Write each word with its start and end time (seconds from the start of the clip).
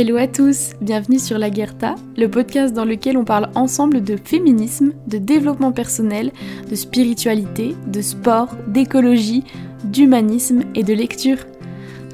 Hello 0.00 0.16
à 0.16 0.28
tous, 0.28 0.74
bienvenue 0.80 1.18
sur 1.18 1.38
La 1.38 1.50
Guerta, 1.50 1.96
le 2.16 2.30
podcast 2.30 2.72
dans 2.72 2.84
lequel 2.84 3.16
on 3.16 3.24
parle 3.24 3.50
ensemble 3.56 4.00
de 4.00 4.16
féminisme, 4.16 4.92
de 5.08 5.18
développement 5.18 5.72
personnel, 5.72 6.30
de 6.70 6.76
spiritualité, 6.76 7.74
de 7.88 8.00
sport, 8.00 8.54
d'écologie, 8.68 9.42
d'humanisme 9.82 10.62
et 10.76 10.84
de 10.84 10.94
lecture. 10.94 11.38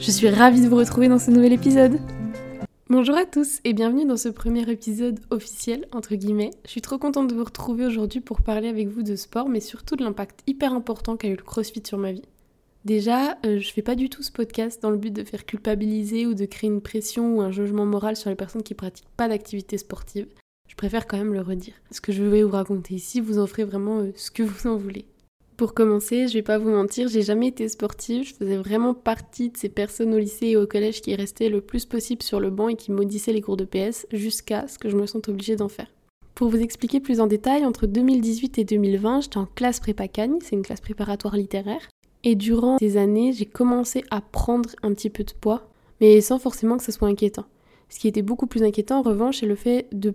Je 0.01 0.11
suis 0.11 0.31
ravie 0.31 0.63
de 0.63 0.67
vous 0.67 0.77
retrouver 0.77 1.09
dans 1.09 1.19
ce 1.19 1.31
nouvel 1.31 1.53
épisode. 1.53 1.99
Bonjour 2.89 3.19
à 3.19 3.27
tous 3.27 3.61
et 3.65 3.75
bienvenue 3.75 4.07
dans 4.07 4.17
ce 4.17 4.31
premier 4.31 4.63
épisode 4.71 5.21
officiel, 5.29 5.87
entre 5.93 6.15
guillemets. 6.15 6.53
Je 6.65 6.71
suis 6.71 6.81
trop 6.81 6.97
contente 6.97 7.29
de 7.29 7.35
vous 7.35 7.45
retrouver 7.45 7.85
aujourd'hui 7.85 8.23
pour 8.23 8.41
parler 8.41 8.69
avec 8.69 8.89
vous 8.89 9.03
de 9.03 9.15
sport, 9.15 9.51
mais 9.51 9.61
surtout 9.61 9.97
de 9.97 10.05
l'impact 10.05 10.41
hyper 10.47 10.73
important 10.73 11.19
qu'a 11.19 11.29
eu 11.29 11.37
le 11.37 11.43
CrossFit 11.43 11.83
sur 11.85 11.99
ma 11.99 12.13
vie. 12.13 12.23
Déjà, 12.85 13.39
euh, 13.47 13.59
je 13.61 13.73
fais 13.73 13.81
pas 13.81 13.95
du 13.95 14.11
tout 14.11 14.23
ce 14.23 14.31
podcast 14.31 14.83
dans 14.83 14.91
le 14.91 14.99
but 14.99 15.13
de 15.13 15.25
faire 15.25 15.47
culpabiliser 15.47 16.27
ou 16.27 16.35
de 16.35 16.45
créer 16.45 16.69
une 16.69 16.83
pression 16.83 17.37
ou 17.37 17.41
un 17.41 17.51
jugement 17.51 17.87
moral 17.87 18.15
sur 18.15 18.29
les 18.29 18.37
personnes 18.37 18.63
qui 18.63 18.75
pratiquent 18.75 19.09
pas 19.17 19.27
d'activité 19.27 19.79
sportive. 19.79 20.27
Je 20.69 20.75
préfère 20.75 21.07
quand 21.07 21.17
même 21.17 21.33
le 21.33 21.41
redire. 21.41 21.73
Ce 21.91 22.03
que 22.03 22.13
je 22.13 22.23
vais 22.23 22.43
vous 22.43 22.51
raconter 22.51 22.95
ici, 22.95 23.21
vous 23.21 23.39
en 23.39 23.47
ferez 23.47 23.65
vraiment 23.65 24.01
euh, 24.01 24.13
ce 24.17 24.31
que 24.31 24.43
vous 24.43 24.69
en 24.69 24.77
voulez. 24.77 25.07
Pour 25.57 25.73
commencer, 25.73 26.29
je 26.29 26.35
vais 26.35 26.43
pas 26.43 26.59
vous 26.59 26.69
mentir, 26.69 27.09
j'ai 27.09 27.23
jamais 27.23 27.47
été 27.47 27.69
sportive, 27.69 28.25
je 28.25 28.35
faisais 28.35 28.57
vraiment 28.57 28.93
partie 28.93 29.49
de 29.49 29.57
ces 29.57 29.69
personnes 29.71 30.13
au 30.13 30.19
lycée 30.19 30.49
et 30.49 30.57
au 30.57 30.67
collège 30.67 31.01
qui 31.01 31.15
restaient 31.15 31.49
le 31.49 31.63
plus 31.63 31.87
possible 31.87 32.23
sur 32.23 32.41
le 32.41 32.51
banc 32.51 32.69
et 32.69 32.75
qui 32.75 32.91
maudissaient 32.91 33.33
les 33.33 33.41
cours 33.41 33.57
de 33.57 33.65
PS 33.65 34.07
jusqu'à 34.13 34.69
ce 34.69 34.79
que 34.79 34.91
je 34.91 34.97
me 34.97 35.07
sente 35.07 35.29
obligée 35.29 35.57
d'en 35.57 35.69
faire. 35.69 35.87
Pour 36.35 36.49
vous 36.49 36.59
expliquer 36.59 36.99
plus 36.99 37.21
en 37.21 37.29
détail, 37.29 37.65
entre 37.65 37.87
2018 37.87 38.59
et 38.59 38.65
2020, 38.65 39.23
j'étais 39.23 39.37
en 39.37 39.47
classe 39.47 39.79
prépa 39.79 40.09
Cagne, 40.09 40.39
c'est 40.43 40.57
une 40.57 40.63
classe 40.63 40.81
préparatoire 40.81 41.37
littéraire, 41.37 41.89
et 42.25 42.35
durant 42.35 42.79
ces 42.79 42.97
années, 42.97 43.33
j'ai 43.33 43.47
commencé 43.47 44.03
à 44.11 44.21
prendre 44.21 44.71
un 44.83 44.93
petit 44.95 45.11
peu 45.11 45.25
de 45.25 45.33
poids, 45.33 45.69
mais 46.01 46.21
sans 46.21 46.39
forcément 46.39 46.79
que 46.79 46.85
ce 46.85 46.93
soit 46.93 47.09
inquiétant. 47.09 47.45
Ce 47.91 47.99
qui 48.01 48.09
était 48.09 48.23
beaucoup 48.23 48.47
plus 48.47 48.63
inquiétant 48.63 48.99
en 48.99 49.03
revanche, 49.03 49.41
c'est 49.41 49.47
le 49.47 49.55
fait 49.55 49.87
de 49.93 50.15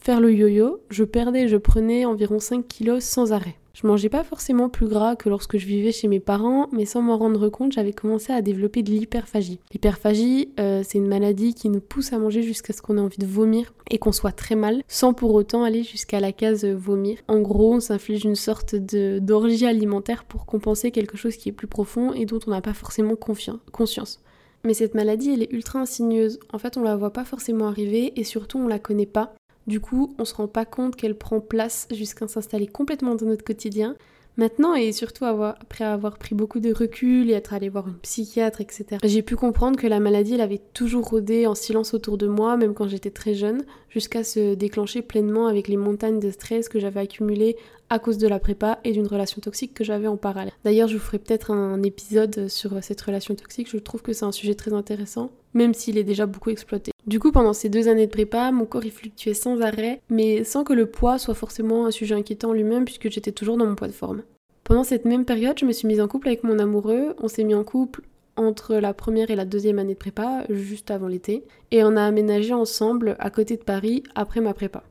faire 0.00 0.20
le 0.20 0.32
yo-yo. 0.32 0.80
Je 0.90 1.04
perdais 1.04 1.42
et 1.42 1.48
je 1.48 1.56
prenais 1.56 2.04
environ 2.04 2.40
5 2.40 2.66
kilos 2.66 3.04
sans 3.04 3.32
arrêt. 3.32 3.56
Je 3.80 3.86
mangeais 3.86 4.08
pas 4.08 4.24
forcément 4.24 4.68
plus 4.68 4.88
gras 4.88 5.14
que 5.14 5.28
lorsque 5.28 5.56
je 5.56 5.64
vivais 5.64 5.92
chez 5.92 6.08
mes 6.08 6.18
parents, 6.18 6.68
mais 6.72 6.84
sans 6.84 7.00
m'en 7.00 7.16
rendre 7.16 7.48
compte, 7.48 7.70
j'avais 7.70 7.92
commencé 7.92 8.32
à 8.32 8.42
développer 8.42 8.82
de 8.82 8.90
l'hyperphagie. 8.90 9.60
L'hyperphagie, 9.72 10.50
euh, 10.58 10.82
c'est 10.84 10.98
une 10.98 11.06
maladie 11.06 11.54
qui 11.54 11.68
nous 11.68 11.80
pousse 11.80 12.12
à 12.12 12.18
manger 12.18 12.42
jusqu'à 12.42 12.72
ce 12.72 12.82
qu'on 12.82 12.98
ait 12.98 13.00
envie 13.00 13.18
de 13.18 13.26
vomir 13.26 13.72
et 13.88 13.98
qu'on 13.98 14.10
soit 14.10 14.32
très 14.32 14.56
mal, 14.56 14.82
sans 14.88 15.14
pour 15.14 15.32
autant 15.32 15.62
aller 15.62 15.84
jusqu'à 15.84 16.18
la 16.18 16.32
case 16.32 16.64
vomir. 16.64 17.18
En 17.28 17.38
gros, 17.38 17.74
on 17.74 17.78
s'inflige 17.78 18.24
une 18.24 18.34
sorte 18.34 18.74
d'orgie 18.74 19.64
alimentaire 19.64 20.24
pour 20.24 20.44
compenser 20.44 20.90
quelque 20.90 21.16
chose 21.16 21.36
qui 21.36 21.50
est 21.50 21.52
plus 21.52 21.68
profond 21.68 22.12
et 22.12 22.26
dont 22.26 22.40
on 22.48 22.50
n'a 22.50 22.60
pas 22.60 22.74
forcément 22.74 23.14
conscience. 23.14 24.20
Mais 24.64 24.74
cette 24.74 24.94
maladie, 24.94 25.30
elle 25.30 25.42
est 25.42 25.52
ultra 25.52 25.78
insigneuse. 25.78 26.40
En 26.52 26.58
fait, 26.58 26.76
on 26.76 26.82
la 26.82 26.96
voit 26.96 27.12
pas 27.12 27.24
forcément 27.24 27.68
arriver 27.68 28.12
et 28.16 28.24
surtout, 28.24 28.58
on 28.58 28.66
la 28.66 28.78
connaît 28.80 29.06
pas. 29.06 29.34
Du 29.68 29.80
coup, 29.80 30.14
on 30.18 30.24
se 30.24 30.34
rend 30.34 30.48
pas 30.48 30.64
compte 30.64 30.96
qu'elle 30.96 31.14
prend 31.14 31.40
place 31.40 31.88
jusqu'à 31.90 32.26
s'installer 32.26 32.66
complètement 32.66 33.14
dans 33.14 33.26
notre 33.26 33.44
quotidien. 33.44 33.96
Maintenant, 34.38 34.74
et 34.74 34.92
surtout 34.92 35.26
après 35.26 35.84
avoir 35.84 36.16
pris 36.16 36.34
beaucoup 36.34 36.58
de 36.58 36.72
recul 36.72 37.28
et 37.28 37.34
être 37.34 37.52
allé 37.52 37.68
voir 37.68 37.86
une 37.88 37.98
psychiatre, 37.98 38.60
etc., 38.62 38.96
j'ai 39.04 39.20
pu 39.20 39.36
comprendre 39.36 39.78
que 39.78 39.86
la 39.86 40.00
maladie, 40.00 40.34
elle 40.34 40.40
avait 40.40 40.62
toujours 40.72 41.04
rôdé 41.06 41.46
en 41.46 41.54
silence 41.54 41.92
autour 41.92 42.16
de 42.16 42.28
moi, 42.28 42.56
même 42.56 42.72
quand 42.72 42.88
j'étais 42.88 43.10
très 43.10 43.34
jeune, 43.34 43.64
jusqu'à 43.90 44.24
se 44.24 44.54
déclencher 44.54 45.02
pleinement 45.02 45.48
avec 45.48 45.68
les 45.68 45.76
montagnes 45.76 46.20
de 46.20 46.30
stress 46.30 46.68
que 46.68 46.78
j'avais 46.78 47.00
accumulées 47.00 47.56
à 47.90 47.98
cause 47.98 48.16
de 48.16 48.28
la 48.28 48.38
prépa 48.38 48.78
et 48.84 48.92
d'une 48.92 49.06
relation 49.06 49.40
toxique 49.40 49.74
que 49.74 49.84
j'avais 49.84 50.06
en 50.06 50.16
parallèle. 50.16 50.52
D'ailleurs, 50.64 50.88
je 50.88 50.94
vous 50.94 51.02
ferai 51.02 51.18
peut-être 51.18 51.50
un 51.50 51.82
épisode 51.82 52.48
sur 52.48 52.82
cette 52.82 53.00
relation 53.00 53.34
toxique, 53.34 53.68
je 53.68 53.78
trouve 53.78 54.02
que 54.02 54.12
c'est 54.12 54.24
un 54.24 54.32
sujet 54.32 54.54
très 54.54 54.72
intéressant, 54.72 55.32
même 55.58 55.74
s'il 55.74 55.98
est 55.98 56.04
déjà 56.04 56.24
beaucoup 56.24 56.50
exploité. 56.50 56.92
Du 57.06 57.18
coup, 57.18 57.32
pendant 57.32 57.52
ces 57.52 57.68
deux 57.68 57.88
années 57.88 58.06
de 58.06 58.12
prépa, 58.12 58.50
mon 58.52 58.64
corps 58.64 58.84
il 58.84 58.92
fluctuait 58.92 59.34
sans 59.34 59.60
arrêt, 59.60 60.00
mais 60.08 60.44
sans 60.44 60.64
que 60.64 60.72
le 60.72 60.86
poids 60.86 61.18
soit 61.18 61.34
forcément 61.34 61.86
un 61.86 61.90
sujet 61.90 62.14
inquiétant 62.14 62.52
lui-même 62.52 62.84
puisque 62.84 63.10
j'étais 63.10 63.32
toujours 63.32 63.56
dans 63.56 63.66
mon 63.66 63.74
poids 63.74 63.88
de 63.88 63.92
forme. 63.92 64.22
Pendant 64.64 64.84
cette 64.84 65.04
même 65.04 65.24
période, 65.24 65.58
je 65.58 65.64
me 65.64 65.72
suis 65.72 65.88
mise 65.88 66.00
en 66.00 66.08
couple 66.08 66.28
avec 66.28 66.44
mon 66.44 66.58
amoureux, 66.58 67.14
on 67.18 67.28
s'est 67.28 67.44
mis 67.44 67.54
en 67.54 67.64
couple 67.64 68.02
entre 68.36 68.76
la 68.76 68.94
première 68.94 69.30
et 69.30 69.36
la 69.36 69.44
deuxième 69.44 69.78
année 69.78 69.94
de 69.94 69.98
prépa, 69.98 70.44
juste 70.48 70.90
avant 70.90 71.08
l'été, 71.08 71.42
et 71.72 71.82
on 71.82 71.96
a 71.96 72.04
aménagé 72.04 72.54
ensemble 72.54 73.16
à 73.18 73.30
côté 73.30 73.56
de 73.56 73.64
Paris 73.64 74.04
après 74.14 74.40
ma 74.40 74.54
prépa. 74.54 74.84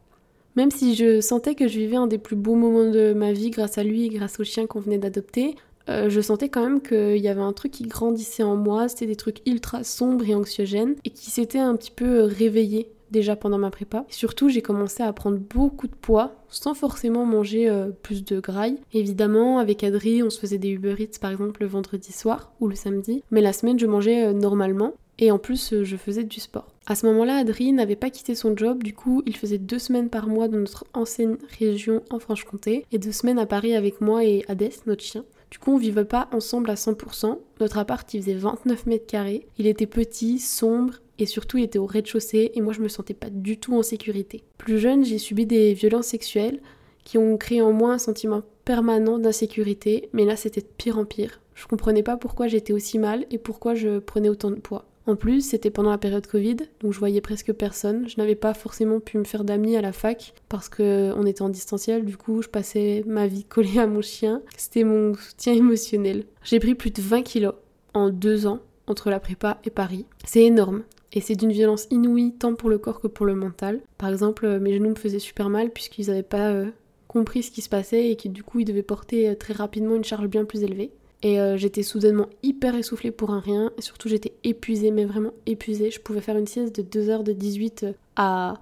Même 0.57 0.71
si 0.71 0.95
je 0.95 1.21
sentais 1.21 1.53
que 1.53 1.67
je 1.67 1.77
vivais 1.77 1.95
un 1.97 2.07
des 2.07 2.17
plus 2.17 2.35
beaux 2.35 2.55
moments 2.55 2.89
de 2.89 3.13
ma 3.13 3.31
vie 3.31 3.51
grâce 3.51 3.77
à 3.77 3.83
lui 3.83 4.05
et 4.05 4.09
grâce 4.09 4.39
au 4.39 4.43
chien 4.43 4.65
qu'on 4.65 4.79
venait 4.79 4.97
d'adopter, 4.97 5.55
euh, 5.89 6.09
je 6.09 6.21
sentais 6.21 6.49
quand 6.49 6.63
même 6.63 6.81
qu'il 6.81 7.17
y 7.17 7.27
avait 7.27 7.41
un 7.41 7.53
truc 7.53 7.71
qui 7.71 7.83
grandissait 7.83 8.43
en 8.43 8.55
moi, 8.55 8.87
c'était 8.87 9.05
des 9.05 9.15
trucs 9.15 9.41
ultra 9.45 9.83
sombres 9.83 10.27
et 10.27 10.35
anxiogènes, 10.35 10.95
et 11.05 11.09
qui 11.09 11.31
s'étaient 11.31 11.59
un 11.59 11.75
petit 11.75 11.91
peu 11.91 12.21
réveillés 12.21 12.89
déjà 13.11 13.35
pendant 13.35 13.57
ma 13.57 13.71
prépa. 13.71 14.05
surtout, 14.09 14.49
j'ai 14.49 14.61
commencé 14.61 15.01
à 15.01 15.13
prendre 15.13 15.37
beaucoup 15.37 15.87
de 15.87 15.95
poids 15.95 16.43
sans 16.49 16.73
forcément 16.73 17.25
manger 17.25 17.69
euh, 17.69 17.89
plus 18.03 18.25
de 18.25 18.39
graille. 18.39 18.77
Évidemment, 18.93 19.59
avec 19.59 19.83
Adri, 19.83 20.23
on 20.23 20.29
se 20.29 20.39
faisait 20.39 20.57
des 20.57 20.69
Uber 20.69 20.95
Eats 20.99 21.19
par 21.19 21.31
exemple 21.31 21.61
le 21.61 21.67
vendredi 21.67 22.11
soir 22.11 22.51
ou 22.59 22.67
le 22.67 22.75
samedi, 22.75 23.23
mais 23.31 23.41
la 23.41 23.53
semaine, 23.53 23.79
je 23.79 23.85
mangeais 23.85 24.25
euh, 24.25 24.33
normalement. 24.33 24.93
Et 25.19 25.31
en 25.31 25.39
plus, 25.39 25.73
je 25.83 25.95
faisais 25.95 26.23
du 26.23 26.39
sport. 26.39 26.67
À 26.85 26.93
ce 26.93 27.07
moment-là, 27.07 27.37
Adri 27.37 27.73
n'avait 27.73 27.95
pas 27.95 28.11
quitté 28.11 28.35
son 28.35 28.55
job, 28.55 28.83
du 28.83 28.93
coup, 28.93 29.23
il 29.25 29.35
faisait 29.35 29.57
deux 29.57 29.79
semaines 29.79 30.09
par 30.09 30.27
mois 30.27 30.47
dans 30.47 30.59
notre 30.59 30.85
ancienne 30.93 31.37
région 31.59 32.03
en 32.11 32.19
Franche-Comté 32.19 32.85
et 32.91 32.99
deux 32.99 33.11
semaines 33.11 33.39
à 33.39 33.47
Paris 33.47 33.75
avec 33.75 33.99
moi 33.99 34.23
et 34.23 34.45
Hadès, 34.47 34.73
notre 34.85 35.03
chien. 35.03 35.25
Du 35.49 35.59
coup, 35.59 35.71
on 35.71 35.77
vivait 35.77 36.05
pas 36.05 36.29
ensemble 36.33 36.69
à 36.69 36.75
100%. 36.75 37.39
Notre 37.59 37.77
appart, 37.77 38.13
il 38.13 38.21
faisait 38.21 38.33
29 38.33 38.85
mètres 38.85 39.07
carrés. 39.07 39.47
Il 39.57 39.67
était 39.67 39.85
petit, 39.85 40.39
sombre 40.39 40.95
et 41.19 41.25
surtout, 41.25 41.57
il 41.57 41.63
était 41.63 41.79
au 41.79 41.85
rez-de-chaussée 41.85 42.51
et 42.53 42.61
moi, 42.61 42.73
je 42.73 42.81
me 42.81 42.87
sentais 42.87 43.13
pas 43.13 43.29
du 43.29 43.57
tout 43.57 43.75
en 43.75 43.83
sécurité. 43.83 44.43
Plus 44.57 44.79
jeune, 44.79 45.05
j'ai 45.05 45.17
subi 45.17 45.45
des 45.45 45.73
violences 45.73 46.07
sexuelles 46.07 46.61
qui 47.03 47.17
ont 47.17 47.37
créé 47.37 47.61
en 47.61 47.71
moi 47.71 47.93
un 47.93 47.97
sentiment 47.97 48.41
permanent 48.65 49.17
d'insécurité, 49.17 50.09
mais 50.11 50.25
là, 50.25 50.35
c'était 50.35 50.61
de 50.61 50.67
pire 50.77 50.97
en 50.97 51.05
pire. 51.05 51.39
Je 51.55 51.65
comprenais 51.65 52.03
pas 52.03 52.17
pourquoi 52.17 52.47
j'étais 52.47 52.73
aussi 52.73 52.99
mal 52.99 53.25
et 53.31 53.37
pourquoi 53.37 53.73
je 53.73 53.99
prenais 53.99 54.29
autant 54.29 54.51
de 54.51 54.57
poids. 54.57 54.85
En 55.07 55.15
plus, 55.15 55.39
c'était 55.41 55.69
pendant 55.69 55.89
la 55.89 55.97
période 55.97 56.27
Covid, 56.27 56.57
donc 56.81 56.91
je 56.91 56.99
voyais 56.99 57.21
presque 57.21 57.53
personne. 57.53 58.09
Je 58.09 58.15
n'avais 58.17 58.35
pas 58.35 58.53
forcément 58.53 58.99
pu 58.99 59.17
me 59.17 59.23
faire 59.23 59.45
d'amis 59.45 59.77
à 59.77 59.81
la 59.81 59.93
fac 59.93 60.33
parce 60.49 60.67
qu'on 60.67 61.25
était 61.25 61.41
en 61.41 61.49
distanciel. 61.49 62.03
Du 62.03 62.17
coup, 62.17 62.41
je 62.41 62.49
passais 62.49 63.03
ma 63.07 63.25
vie 63.25 63.43
collée 63.49 63.79
à 63.79 63.87
mon 63.87 64.01
chien. 64.01 64.41
C'était 64.57 64.83
mon 64.83 65.13
soutien 65.15 65.53
émotionnel. 65.53 66.25
J'ai 66.43 66.59
pris 66.59 66.75
plus 66.75 66.91
de 66.91 67.01
20 67.01 67.21
kilos 67.21 67.53
en 67.93 68.09
deux 68.09 68.47
ans 68.47 68.59
entre 68.85 69.09
la 69.09 69.21
prépa 69.21 69.59
et 69.63 69.69
Paris. 69.69 70.05
C'est 70.25 70.43
énorme. 70.43 70.83
Et 71.13 71.21
c'est 71.21 71.35
d'une 71.35 71.53
violence 71.53 71.87
inouïe 71.89 72.33
tant 72.37 72.53
pour 72.53 72.69
le 72.69 72.77
corps 72.77 72.99
que 72.99 73.07
pour 73.07 73.25
le 73.25 73.33
mental. 73.33 73.79
Par 73.97 74.09
exemple, 74.09 74.59
mes 74.59 74.73
genoux 74.73 74.89
me 74.89 74.95
faisaient 74.95 75.19
super 75.19 75.49
mal 75.49 75.71
puisqu'ils 75.71 76.07
n'avaient 76.07 76.21
pas 76.21 76.51
euh, 76.51 76.69
compris 77.07 77.43
ce 77.43 77.51
qui 77.51 77.61
se 77.61 77.69
passait 77.69 78.09
et 78.09 78.17
que 78.17 78.27
du 78.27 78.43
coup 78.43 78.59
ils 78.59 78.65
devaient 78.65 78.83
porter 78.83 79.29
euh, 79.29 79.35
très 79.35 79.53
rapidement 79.53 79.95
une 79.95 80.03
charge 80.03 80.27
bien 80.27 80.43
plus 80.43 80.63
élevée. 80.63 80.91
Et 81.23 81.41
euh, 81.41 81.57
j'étais 81.57 81.83
soudainement 81.83 82.27
hyper 82.43 82.75
essoufflée 82.75 83.11
pour 83.11 83.31
un 83.31 83.39
rien. 83.39 83.71
Et 83.77 83.81
surtout, 83.81 84.07
j'étais 84.07 84.33
épuisée, 84.43 84.91
mais 84.91 85.05
vraiment 85.05 85.33
épuisée. 85.45 85.91
Je 85.91 85.99
pouvais 85.99 86.21
faire 86.21 86.37
une 86.37 86.47
sieste 86.47 86.79
de 86.79 86.83
2h 86.83 87.23
de 87.23 87.33
18 87.33 87.87
à, 88.15 88.55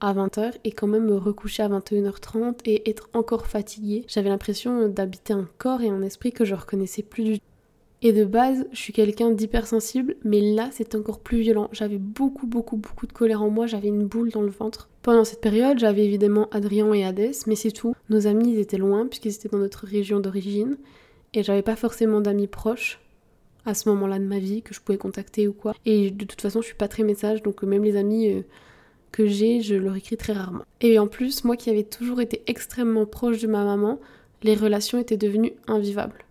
à 0.00 0.14
20h 0.14 0.54
et 0.64 0.72
quand 0.72 0.86
même 0.86 1.04
me 1.04 1.16
recoucher 1.16 1.62
à 1.62 1.68
21h30 1.68 2.58
et 2.64 2.90
être 2.90 3.08
encore 3.12 3.46
fatiguée. 3.46 4.04
J'avais 4.08 4.28
l'impression 4.28 4.88
d'habiter 4.88 5.32
un 5.32 5.48
corps 5.58 5.82
et 5.82 5.88
un 5.88 6.02
esprit 6.02 6.32
que 6.32 6.44
je 6.44 6.54
reconnaissais 6.54 7.02
plus 7.02 7.24
du 7.24 7.38
tout. 7.38 7.44
Et 8.02 8.14
de 8.14 8.24
base, 8.24 8.66
je 8.72 8.78
suis 8.78 8.94
quelqu'un 8.94 9.30
d'hypersensible, 9.30 10.16
mais 10.24 10.40
là, 10.40 10.70
c'est 10.72 10.94
encore 10.94 11.20
plus 11.20 11.40
violent. 11.40 11.68
J'avais 11.72 11.98
beaucoup, 11.98 12.46
beaucoup, 12.46 12.78
beaucoup 12.78 13.06
de 13.06 13.12
colère 13.12 13.42
en 13.42 13.50
moi, 13.50 13.66
j'avais 13.66 13.88
une 13.88 14.06
boule 14.06 14.30
dans 14.30 14.40
le 14.40 14.48
ventre. 14.48 14.88
Pendant 15.02 15.24
cette 15.24 15.42
période, 15.42 15.78
j'avais 15.78 16.06
évidemment 16.06 16.48
Adrien 16.50 16.90
et 16.94 17.04
Hadès, 17.04 17.32
mais 17.46 17.56
c'est 17.56 17.72
tout. 17.72 17.94
Nos 18.08 18.26
amis, 18.26 18.54
ils 18.54 18.58
étaient 18.58 18.78
loin, 18.78 19.06
puisqu'ils 19.06 19.34
étaient 19.34 19.50
dans 19.50 19.58
notre 19.58 19.84
région 19.84 20.18
d'origine 20.18 20.78
et 21.34 21.42
j'avais 21.42 21.62
pas 21.62 21.76
forcément 21.76 22.20
d'amis 22.20 22.46
proches 22.46 23.00
à 23.66 23.74
ce 23.74 23.88
moment-là 23.90 24.18
de 24.18 24.24
ma 24.24 24.38
vie 24.38 24.62
que 24.62 24.74
je 24.74 24.80
pouvais 24.80 24.98
contacter 24.98 25.46
ou 25.46 25.52
quoi. 25.52 25.74
Et 25.84 26.10
de 26.10 26.24
toute 26.24 26.40
façon, 26.40 26.60
je 26.60 26.66
suis 26.66 26.74
pas 26.74 26.88
très 26.88 27.02
message, 27.02 27.42
donc 27.42 27.62
même 27.62 27.84
les 27.84 27.96
amis 27.96 28.32
euh, 28.32 28.42
que 29.12 29.26
j'ai, 29.26 29.60
je 29.60 29.74
leur 29.74 29.96
écris 29.96 30.16
très 30.16 30.32
rarement. 30.32 30.64
Et 30.80 30.98
en 30.98 31.06
plus, 31.06 31.44
moi 31.44 31.56
qui 31.56 31.70
avais 31.70 31.82
toujours 31.82 32.20
été 32.20 32.42
extrêmement 32.46 33.06
proche 33.06 33.40
de 33.40 33.46
ma 33.46 33.64
maman, 33.64 33.98
les 34.42 34.54
relations 34.54 34.98
étaient 34.98 35.16
devenues 35.16 35.52
invivables. 35.66 36.24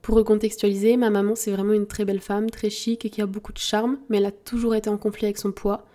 Pour 0.00 0.16
recontextualiser, 0.16 0.96
ma 0.96 1.10
maman 1.10 1.34
c'est 1.36 1.52
vraiment 1.52 1.74
une 1.74 1.86
très 1.86 2.04
belle 2.04 2.20
femme, 2.20 2.50
très 2.50 2.70
chic 2.70 3.04
et 3.04 3.10
qui 3.10 3.22
a 3.22 3.26
beaucoup 3.26 3.52
de 3.52 3.58
charme, 3.58 3.98
mais 4.08 4.16
elle 4.16 4.26
a 4.26 4.32
toujours 4.32 4.74
été 4.74 4.90
en 4.90 4.96
conflit 4.96 5.26
avec 5.26 5.38
son 5.38 5.52
poids, 5.52 5.86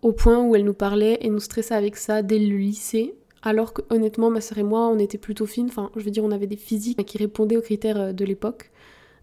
au 0.00 0.12
point 0.12 0.42
où 0.42 0.56
elle 0.56 0.64
nous 0.64 0.74
parlait 0.74 1.18
et 1.20 1.30
nous 1.30 1.38
stressait 1.38 1.74
avec 1.74 1.96
ça 1.96 2.22
dès 2.22 2.40
le 2.40 2.56
lycée, 2.56 3.14
alors 3.42 3.72
que 3.72 3.82
honnêtement 3.90 4.30
ma 4.30 4.40
sœur 4.40 4.58
et 4.58 4.62
moi 4.62 4.88
on 4.88 4.98
était 4.98 5.18
plutôt 5.18 5.46
fines, 5.46 5.66
enfin 5.66 5.90
je 5.96 6.02
veux 6.02 6.10
dire 6.10 6.24
on 6.24 6.30
avait 6.30 6.46
des 6.46 6.56
physiques 6.56 7.04
qui 7.04 7.18
répondaient 7.18 7.56
aux 7.56 7.62
critères 7.62 8.00
euh, 8.00 8.12
de 8.12 8.24
l'époque, 8.24 8.70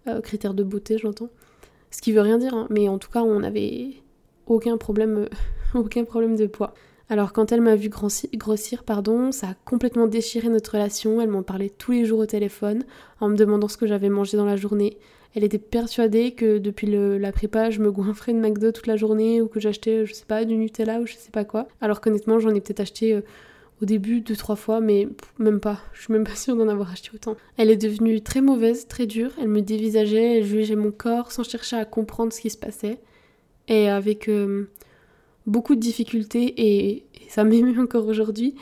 euh, 0.08 0.22
critères 0.22 0.54
de 0.54 0.64
beauté 0.64 0.98
j'entends, 0.98 1.30
ce 1.92 2.02
qui 2.02 2.12
veut 2.12 2.22
rien 2.22 2.38
dire, 2.38 2.54
hein, 2.54 2.68
mais 2.70 2.90
en 2.90 2.98
tout 2.98 3.10
cas 3.10 3.24
on 3.24 3.42
avait 3.44 3.94
aucun 4.46 4.78
problème, 4.78 5.18
euh, 5.18 5.30
aucun 5.80 6.04
problème 6.04 6.36
de 6.36 6.48
poids. 6.48 6.74
Alors 7.12 7.34
quand 7.34 7.52
elle 7.52 7.62
m'a 7.62 7.76
vu 7.76 7.90
grossir, 7.90 8.84
pardon, 8.84 9.32
ça 9.32 9.48
a 9.48 9.54
complètement 9.66 10.06
déchiré 10.06 10.48
notre 10.50 10.74
relation, 10.74 11.22
elle 11.22 11.30
m'en 11.30 11.42
parlait 11.42 11.72
tous 11.76 11.94
les 11.94 12.06
jours 12.06 12.20
au 12.20 12.26
téléphone 12.28 12.84
en 13.20 13.30
me 13.30 13.36
demandant 13.36 13.68
ce 13.68 13.78
que 13.78 13.88
j'avais 13.88 14.10
mangé 14.10 14.38
dans 14.38 14.46
la 14.46 14.58
journée. 14.58 15.00
Elle 15.36 15.44
était 15.44 15.60
persuadée 15.60 16.32
que 16.32 16.60
depuis 16.60 16.88
la 16.88 17.32
prépa, 17.32 17.72
je 17.72 17.80
me 17.80 17.92
goinfrais 17.92 18.34
de 18.34 18.40
McDo 18.40 18.72
toute 18.72 18.86
la 18.88 18.96
journée 18.96 19.42
ou 19.42 19.48
que 19.48 19.60
j'achetais, 19.60 20.06
je 20.06 20.14
sais 20.14 20.26
pas, 20.26 20.46
du 20.46 20.56
Nutella 20.56 21.00
ou 21.00 21.08
je 21.08 21.16
sais 21.16 21.32
pas 21.32 21.46
quoi. 21.46 21.68
Alors 21.82 22.02
qu'honnêtement, 22.02 22.40
j'en 22.40 22.50
ai 22.50 22.62
peut-être 22.62 22.80
acheté 22.80 23.20
au 23.82 23.86
début 23.86 24.22
deux, 24.22 24.36
trois 24.36 24.56
fois, 24.56 24.82
mais 24.82 25.08
même 25.38 25.60
pas. 25.60 25.80
Je 25.94 26.04
suis 26.04 26.14
même 26.14 26.24
pas 26.24 26.36
sûre 26.36 26.56
d'en 26.56 26.68
avoir 26.68 26.92
acheté 26.92 27.12
autant. 27.14 27.38
Elle 27.58 27.70
est 27.70 27.78
devenue 27.78 28.22
très 28.22 28.42
mauvaise, 28.42 28.88
très 28.88 29.06
dure. 29.06 29.32
Elle 29.40 29.48
me 29.48 29.62
dévisageait, 29.62 30.38
elle 30.38 30.46
jugeait 30.46 30.76
mon 30.76 30.92
corps 30.92 31.32
sans 31.32 31.44
chercher 31.44 31.78
à 31.78 31.86
comprendre 31.86 32.34
ce 32.34 32.42
qui 32.42 32.50
se 32.50 32.58
passait. 32.58 33.00
Et 33.68 33.88
avec 33.88 34.28
euh, 34.28 34.70
beaucoup 35.46 35.76
de 35.76 35.80
difficultés, 35.80 36.54
et, 36.58 37.06
ça 37.30 37.44
m'émeut 37.46 37.80
encore 37.82 38.08
aujourd'hui, 38.08 38.56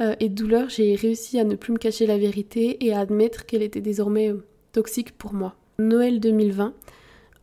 euh, 0.00 0.14
et 0.20 0.28
de 0.28 0.34
douleur, 0.34 0.68
j'ai 0.68 0.94
réussi 0.94 1.38
à 1.40 1.44
ne 1.44 1.56
plus 1.56 1.72
me 1.72 1.78
cacher 1.78 2.06
la 2.06 2.18
vérité 2.18 2.84
et 2.84 2.92
à 2.92 3.00
admettre 3.00 3.46
qu'elle 3.46 3.62
était 3.62 3.80
désormais 3.80 4.32
toxique 4.72 5.16
pour 5.18 5.34
moi. 5.34 5.56
Noël 5.78 6.20
2020, 6.20 6.74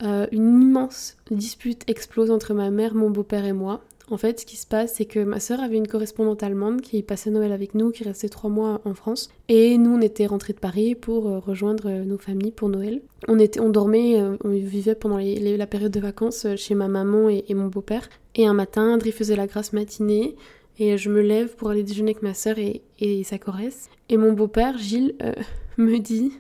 euh, 0.04 0.28
une 0.32 0.62
immense 0.62 1.18
dispute 1.32 1.84
explose 1.88 2.32
entre 2.32 2.54
ma 2.54 2.70
mère, 2.70 2.94
mon 2.94 3.10
beau-père 3.10 3.46
et 3.46 3.54
moi. 3.54 3.84
En 4.10 4.18
fait, 4.18 4.40
ce 4.40 4.46
qui 4.46 4.56
se 4.56 4.66
passe, 4.66 4.94
c'est 4.96 5.06
que 5.06 5.20
ma 5.20 5.40
sœur 5.40 5.60
avait 5.60 5.76
une 5.76 5.88
correspondante 5.88 6.42
allemande 6.42 6.82
qui 6.82 7.04
passait 7.04 7.30
Noël 7.30 7.52
avec 7.52 7.76
nous, 7.76 7.92
qui 7.92 8.04
restait 8.04 8.30
trois 8.30 8.50
mois 8.50 8.82
en 8.86 8.94
France. 8.94 9.30
Et 9.50 9.78
nous, 9.78 9.96
on 9.96 10.02
était 10.02 10.26
rentrés 10.26 10.54
de 10.54 10.60
Paris 10.60 10.96
pour 10.96 11.28
euh, 11.28 11.40
rejoindre 11.40 11.90
euh, 11.90 12.06
nos 12.06 12.18
familles 12.18 12.52
pour 12.52 12.70
Noël. 12.70 13.02
On, 13.28 13.38
était, 13.38 13.60
on 13.60 13.70
dormait, 13.70 14.22
on 14.44 14.50
vivait 14.50 14.96
pendant 14.96 15.18
la 15.18 15.68
période 15.68 15.92
de 15.92 16.00
vacances 16.00 16.48
chez 16.56 16.74
ma 16.74 16.88
maman 16.88 17.30
et, 17.30 17.54
mon 17.54 17.68
beau-père. 17.68 18.10
Et 18.36 18.48
un 18.48 18.54
matin, 18.54 18.94
André 18.94 19.12
faisait 19.12 19.36
la 19.36 19.48
grasse 19.48 19.74
matinée. 19.74 20.36
Et 20.80 20.98
je 20.98 21.10
me 21.10 21.22
lève 21.22 21.56
pour 21.56 21.70
aller 21.70 21.84
déjeuner 21.84 22.12
avec 22.12 22.22
ma 22.22 22.34
sœur 22.34 22.56
et, 22.60 23.24
sa 23.24 23.38
corresse. 23.38 23.90
Et 24.10 24.18
mon 24.18 24.32
beau-père, 24.34 24.78
Gilles, 24.78 25.16
me 25.78 25.98
dit 25.98 26.32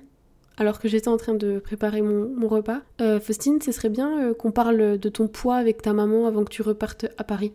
alors 0.57 0.80
que 0.80 0.88
j'étais 0.88 1.07
en 1.07 1.18
train 1.18 1.36
de 1.36 1.59
préparer 1.59 2.01
mon, 2.01 2.48
repas. 2.48 2.81
Euh, 3.01 3.19
Faustine, 3.19 3.62
ce 3.62 3.71
serait 3.71 3.89
bien 3.89 4.30
euh, 4.30 4.33
qu'on 4.33 4.51
parle 4.51 4.98
de 4.98 5.09
ton 5.09 5.27
poids 5.27 5.56
avec 5.56 5.81
ta 5.81 5.94
maman 5.94 6.27
avant 6.27 6.44
que 6.44 6.50
tu 6.50 6.62
repartes 6.62 7.06
à 7.18 7.24
Paris. 7.24 7.54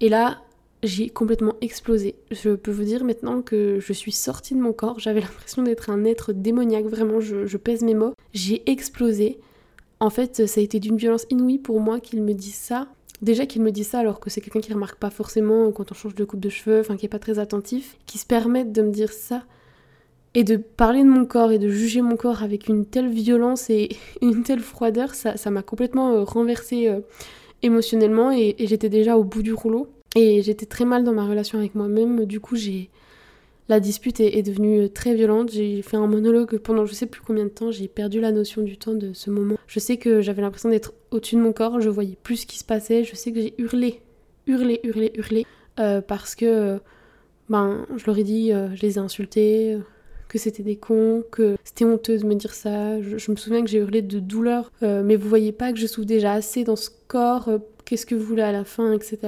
Et 0.00 0.08
là, 0.08 0.42
j'ai 0.82 1.10
complètement 1.10 1.54
explosé. 1.60 2.16
Je 2.30 2.50
peux 2.50 2.70
vous 2.70 2.84
dire 2.84 3.04
maintenant 3.04 3.42
que 3.42 3.78
je 3.78 3.92
suis 3.92 4.12
sortie 4.12 4.54
de 4.54 4.60
mon 4.60 4.72
corps. 4.72 4.98
J'avais 4.98 5.20
l'impression 5.20 5.62
d'être 5.62 5.90
un 5.90 6.04
être 6.04 6.32
démoniaque. 6.32 6.86
Vraiment, 6.86 7.20
je, 7.20 7.56
pèse 7.56 7.82
mes 7.82 7.94
mots. 7.94 8.14
J'ai 8.32 8.68
explosé. 8.70 9.38
En 10.00 10.10
fait, 10.10 10.46
ça 10.46 10.60
a 10.60 10.64
été 10.64 10.80
d'une 10.80 10.96
violence 10.96 11.26
inouïe 11.30 11.58
pour 11.58 11.78
moi 11.80 12.00
qu'il 12.00 12.22
me 12.22 12.34
dise 12.34 12.54
ça. 12.54 12.88
Déjà 13.20 13.46
qu'il 13.46 13.62
me 13.62 13.70
dise 13.70 13.86
ça 13.86 14.00
alors 14.00 14.18
que 14.18 14.30
c'est 14.30 14.40
quelqu'un 14.40 14.60
qui 14.60 14.72
remarque 14.72 14.98
pas 14.98 15.10
forcément 15.10 15.70
quand 15.70 15.92
on 15.92 15.94
change 15.94 16.16
de 16.16 16.24
coupe 16.24 16.40
de 16.40 16.48
cheveux, 16.48 16.80
enfin 16.80 16.96
qui 16.96 17.06
est 17.06 17.08
pas 17.08 17.20
très 17.20 17.38
attentif, 17.38 17.96
qui 18.06 18.18
se 18.18 18.26
permette 18.26 18.72
de 18.72 18.82
me 18.82 18.90
dire 18.90 19.12
ça 19.12 19.44
et 20.34 20.44
de 20.44 20.56
parler 20.56 21.02
de 21.02 21.08
mon 21.08 21.26
corps 21.26 21.52
et 21.52 21.58
de 21.58 21.68
juger 21.68 22.00
mon 22.00 22.16
corps 22.16 22.42
avec 22.42 22.68
une 22.68 22.86
telle 22.86 23.08
violence 23.08 23.68
et 23.70 23.90
une 24.22 24.42
telle 24.42 24.60
froideur, 24.60 25.14
ça 25.14 25.50
m'a 25.50 25.62
complètement 25.62 26.12
euh, 26.12 26.24
renversée 26.24 26.88
euh, 26.88 27.00
émotionnellement 27.62 28.32
et, 28.32 28.56
j'étais 28.58 28.88
déjà 28.88 29.16
au 29.16 29.24
bout 29.24 29.42
du 29.42 29.52
rouleau. 29.52 29.88
Et 30.14 30.42
j'étais 30.42 30.66
très 30.66 30.84
mal 30.84 31.04
dans 31.04 31.12
ma 31.12 31.26
relation 31.26 31.58
avec 31.58 31.74
moi-même. 31.74 32.26
Du 32.26 32.38
coup, 32.38 32.54
j'ai 32.54 32.90
la 33.68 33.80
dispute 33.80 34.20
est, 34.20 34.42
devenue 34.42 34.82
euh, 34.82 34.88
très 34.88 35.14
violente. 35.14 35.50
J'ai 35.52 35.80
fait 35.80 35.96
un 35.96 36.06
monologue 36.06 36.58
pendant 36.58 36.84
je 36.84 36.92
sais 36.92 37.06
plus 37.06 37.22
combien 37.22 37.44
de 37.44 37.50
temps. 37.50 37.70
J'ai 37.70 37.88
perdu 37.88 38.20
la 38.20 38.30
notion 38.30 38.62
du 38.62 38.76
temps 38.76 38.92
de 38.92 39.14
ce 39.14 39.30
moment. 39.30 39.56
Je 39.66 39.78
sais 39.78 39.96
que 39.96 40.20
j'avais 40.20 40.42
l'impression 40.42 40.68
d'être 40.68 40.92
au-dessus 41.12 41.36
de 41.36 41.40
mon 41.40 41.52
corps. 41.52 41.80
Je 41.80 41.88
voyais 41.88 42.18
plus 42.22 42.38
ce 42.38 42.46
qui 42.46 42.58
se 42.58 42.64
passait. 42.64 43.04
Je 43.04 43.14
sais 43.14 43.32
que 43.32 43.40
j'ai 43.40 43.54
hurlé, 43.56 44.00
hurlé, 44.46 44.80
hurlé, 44.82 45.12
hurlé. 45.14 45.46
parce 45.76 46.34
que 46.34 46.78
ben, 47.48 47.86
je 47.96 48.04
leur 48.04 48.18
ai 48.18 48.24
dit, 48.24 48.50
je 48.50 48.82
les 48.82 48.96
ai 48.96 48.98
insultés, 48.98 49.78
que 50.32 50.38
c'était 50.38 50.62
des 50.62 50.76
cons, 50.76 51.22
que 51.30 51.56
c'était 51.62 51.84
honteux 51.84 52.16
de 52.16 52.24
me 52.24 52.34
dire 52.34 52.54
ça. 52.54 53.02
Je, 53.02 53.30
me 53.30 53.36
souviens 53.36 53.62
que 53.62 53.68
j'ai 53.68 53.76
hurlé 53.76 54.00
de 54.00 54.18
douleur, 54.18 54.72
euh, 54.82 55.02
mais 55.04 55.14
vous 55.14 55.28
voyez 55.28 55.52
pas 55.52 55.74
que 55.74 55.78
je 55.78 55.86
souffre 55.86 56.06
déjà 56.06 56.32
assez 56.32 56.64
dans 56.64 56.74
ce 56.74 56.88
corps. 57.06 57.48
Euh, 57.48 57.58
qu'est-ce 57.84 58.06
que 58.06 58.14
vous 58.14 58.24
voulez 58.24 58.42
à 58.42 58.50
la 58.50 58.64
fin, 58.64 58.94
etc. 58.94 59.18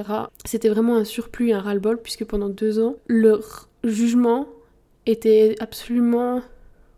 C'était 0.45 0.67
vraiment 0.67 0.95
un 0.95 1.03
surplus, 1.03 1.51
un 1.51 1.59
ras-le-bol, 1.59 2.01
puisque 2.01 2.25
pendant 2.25 2.49
deux 2.49 2.79
ans, 2.79 2.95
leur 3.05 3.69
jugement 3.83 4.47
était 5.05 5.55
absolument 5.59 6.41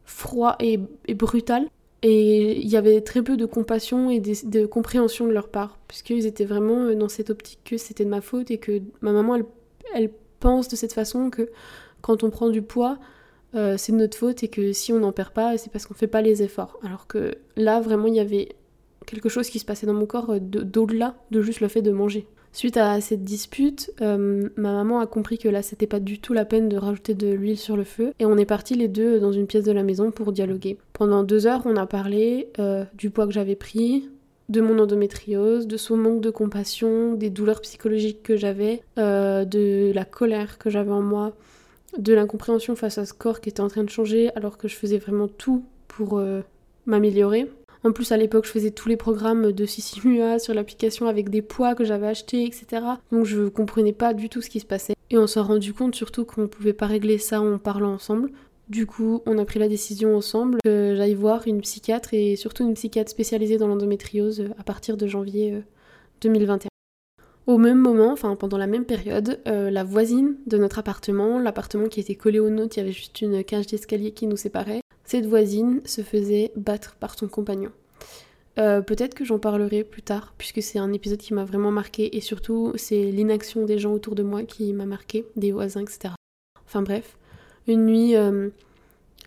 froid 0.06 0.56
et, 0.62 0.80
brutal. 1.14 1.68
Et 2.02 2.62
il 2.62 2.68
y 2.70 2.78
avait 2.78 3.02
très 3.02 3.22
peu 3.22 3.36
de 3.36 3.46
compassion 3.46 4.10
et 4.10 4.22
de, 4.22 4.66
compréhension 4.66 5.28
de 5.28 5.34
leur 5.34 5.50
part, 5.50 5.80
puisqu'ils 5.90 6.26
étaient 6.26 6.46
vraiment 6.46 6.86
euh, 6.86 6.96
dans 6.96 7.10
cette 7.10 7.30
optique 7.30 7.60
que 7.66 7.76
c'était 7.76 8.06
de 8.06 8.10
ma 8.10 8.22
faute 8.22 8.52
et 8.52 8.58
que 8.58 8.82
ma 9.02 9.12
maman, 9.12 9.36
elle, 9.36 9.46
elle 9.94 10.12
pense 10.40 10.70
de 10.70 10.78
cette 10.78 10.94
façon 10.94 11.30
que 11.30 11.50
quand 12.02 12.24
on 12.24 12.30
prend 12.30 12.48
du 12.48 12.62
poids, 12.62 13.00
euh, 13.58 13.76
c'est 13.78 13.92
de 13.92 13.98
notre 13.98 14.18
faute 14.18 14.44
et 14.44 14.48
que 14.48 14.72
si 14.72 14.94
on 14.94 15.00
n'en 15.00 15.12
perd 15.12 15.32
pas, 15.32 15.58
c'est 15.58 15.72
parce 15.72 15.86
qu'on 15.86 15.96
fait 15.96 16.08
pas 16.08 16.22
les 16.22 16.44
efforts. 16.44 16.80
Alors 16.84 17.08
que 17.08 17.36
là, 17.56 17.82
vraiment, 17.82 18.08
il 18.08 18.14
y 18.14 18.20
avait 18.20 18.50
quelque 19.08 19.30
chose 19.30 19.50
qui 19.50 19.58
se 19.58 19.66
passait 19.66 19.88
dans 19.88 19.94
mon 19.94 20.06
corps 20.06 20.30
euh, 20.30 20.40
d'au-delà 20.40 21.16
de 21.32 21.42
juste 21.42 21.62
le 21.62 21.68
fait 21.68 21.82
de 21.82 21.92
manger. 21.92 22.28
Suite 22.54 22.78
à 22.78 23.02
cette 23.02 23.24
dispute, 23.24 23.92
euh, 24.02 24.50
ma 24.56 24.72
maman 24.72 25.00
a 25.00 25.08
compris 25.08 25.38
que 25.38 25.50
là 25.50 25.62
c'était 25.62 25.86
pas 25.86 26.00
du 26.00 26.20
tout 26.20 26.34
la 26.34 26.46
peine 26.46 26.70
de 26.70 26.78
rajouter 26.78 27.14
de 27.14 27.28
l'huile 27.28 27.58
sur 27.58 27.78
le 27.78 27.84
feu 27.84 28.14
et 28.20 28.26
on 28.26 28.38
est 28.38 28.46
partis 28.46 28.74
les 28.74 28.88
deux 28.88 29.20
dans 29.20 29.32
une 29.32 29.48
pièce 29.48 29.66
de 29.66 29.72
la 29.72 29.84
maison 29.84 30.12
pour 30.12 30.32
dialoguer. 30.32 30.78
Pendant 30.94 31.24
deux 31.24 31.46
heures, 31.46 31.64
on 31.66 31.76
a 31.76 31.86
parlé 31.86 32.50
du 32.96 33.12
poids 33.12 33.28
que 33.28 33.34
j'avais 33.34 33.56
pris, 33.56 34.10
de 34.50 34.62
mon 34.62 34.80
endométriose, 34.80 35.68
de 35.68 35.78
son 35.78 35.98
manque 35.98 36.22
de 36.22 36.32
compassion, 36.32 37.14
des 37.14 37.30
douleurs 37.30 37.62
psychologiques 37.62 38.24
que 38.24 38.38
j'avais, 38.38 38.82
de 38.96 39.92
la 39.94 40.06
colère 40.06 40.58
que 40.58 40.72
j'avais 40.72 40.92
en 40.92 41.04
moi, 41.04 41.34
de 41.98 42.14
l'incompréhension 42.14 42.76
face 42.76 42.98
à 42.98 43.06
ce 43.06 43.14
corps 43.14 43.42
qui 43.42 43.50
était 43.50 43.62
en 43.62 43.68
train 43.68 43.84
de 43.84 43.90
changer 43.90 44.30
alors 44.36 44.58
que 44.58 44.68
je 44.68 44.76
faisais 44.76 44.98
vraiment 44.98 45.28
tout 45.28 45.64
pour 45.88 46.18
euh, 46.18 46.42
m'améliorer. 46.86 47.50
En 47.84 47.92
plus, 47.92 48.12
à 48.12 48.18
l'époque, 48.18 48.46
je 48.46 48.52
faisais 48.52 48.72
tous 48.72 48.90
les 48.90 48.98
programmes 48.98 49.52
de 49.52 49.66
Sissimua 49.66 50.40
sur 50.40 50.54
l'application 50.54 51.08
avec 51.08 51.30
des 51.30 51.42
poids 51.42 51.76
que 51.76 51.86
j'avais 51.86 52.08
achetés, 52.08 52.44
etc. 52.44 52.84
Donc 53.12 53.26
je 53.26 53.48
comprenais 53.48 53.94
pas 53.94 54.14
du 54.14 54.30
tout 54.30 54.42
ce 54.42 54.50
qui 54.50 54.60
se 54.60 54.66
passait. 54.66 54.96
Et 55.10 55.18
on 55.18 55.28
s'est 55.28 55.40
rendu 55.40 55.74
compte 55.74 55.96
surtout 55.96 56.26
qu'on 56.26 56.48
pouvait 56.48 56.74
pas 56.74 56.88
régler 56.88 57.18
ça 57.18 57.40
en 57.40 57.58
parlant 57.58 57.94
ensemble. 57.94 58.32
Du 58.68 58.86
coup, 58.86 59.22
on 59.26 59.38
a 59.38 59.46
pris 59.46 59.60
la 59.60 59.70
décision 59.70 60.18
ensemble 60.18 60.58
que 60.66 60.96
j'aille 60.98 61.14
voir 61.14 61.48
une 61.48 61.62
psychiatre 61.62 62.14
et 62.14 62.36
surtout 62.36 62.64
une 62.64 62.74
psychiatre 62.74 63.10
spécialisée 63.10 63.58
dans 63.58 63.68
l'endométriose 63.68 64.50
à 64.58 64.64
partir 64.64 64.98
de 64.98 65.08
janvier 65.08 65.62
2021. 66.22 66.68
Au 67.48 67.58
même 67.58 67.78
moment, 67.78 68.12
enfin 68.12 68.36
pendant 68.36 68.58
la 68.58 68.68
même 68.68 68.84
période, 68.84 69.40
euh, 69.48 69.72
la 69.72 69.86
voisine 69.86 70.36
de 70.48 70.58
notre 70.58 70.80
appartement, 70.80 71.40
l'appartement 71.40 71.88
qui 71.88 72.02
était 72.02 72.16
collé 72.16 72.40
au 72.40 72.50
nôtre, 72.50 72.76
il 72.76 72.82
y 72.82 72.84
avait 72.84 72.92
juste 72.92 73.22
une 73.22 73.42
cage 73.42 73.68
d'escalier 73.68 74.12
qui 74.12 74.28
nous 74.28 74.36
séparait, 74.36 74.82
cette 75.06 75.26
voisine 75.26 75.80
se 75.86 76.02
faisait 76.02 76.52
battre 76.58 76.98
par 77.00 77.18
son 77.18 77.30
compagnon. 77.30 77.72
Euh, 78.60 78.82
peut-être 78.82 79.14
que 79.14 79.24
j'en 79.24 79.40
parlerai 79.40 79.86
plus 79.86 80.02
tard, 80.02 80.34
puisque 80.38 80.62
c'est 80.62 80.78
un 80.78 80.92
épisode 80.92 81.20
qui 81.20 81.34
m'a 81.34 81.46
vraiment 81.46 81.72
marqué, 81.72 82.18
et 82.18 82.20
surtout 82.20 82.74
c'est 82.76 83.12
l'inaction 83.12 83.64
des 83.64 83.78
gens 83.78 83.94
autour 83.94 84.16
de 84.16 84.24
moi 84.24 84.44
qui 84.44 84.74
m'a 84.74 84.86
marqué, 84.86 85.26
des 85.38 85.54
voisins, 85.54 85.82
etc. 85.82 86.16
Enfin 86.66 86.82
bref, 86.82 87.18
une 87.66 87.86
nuit, 87.86 88.18
euh, 88.18 88.50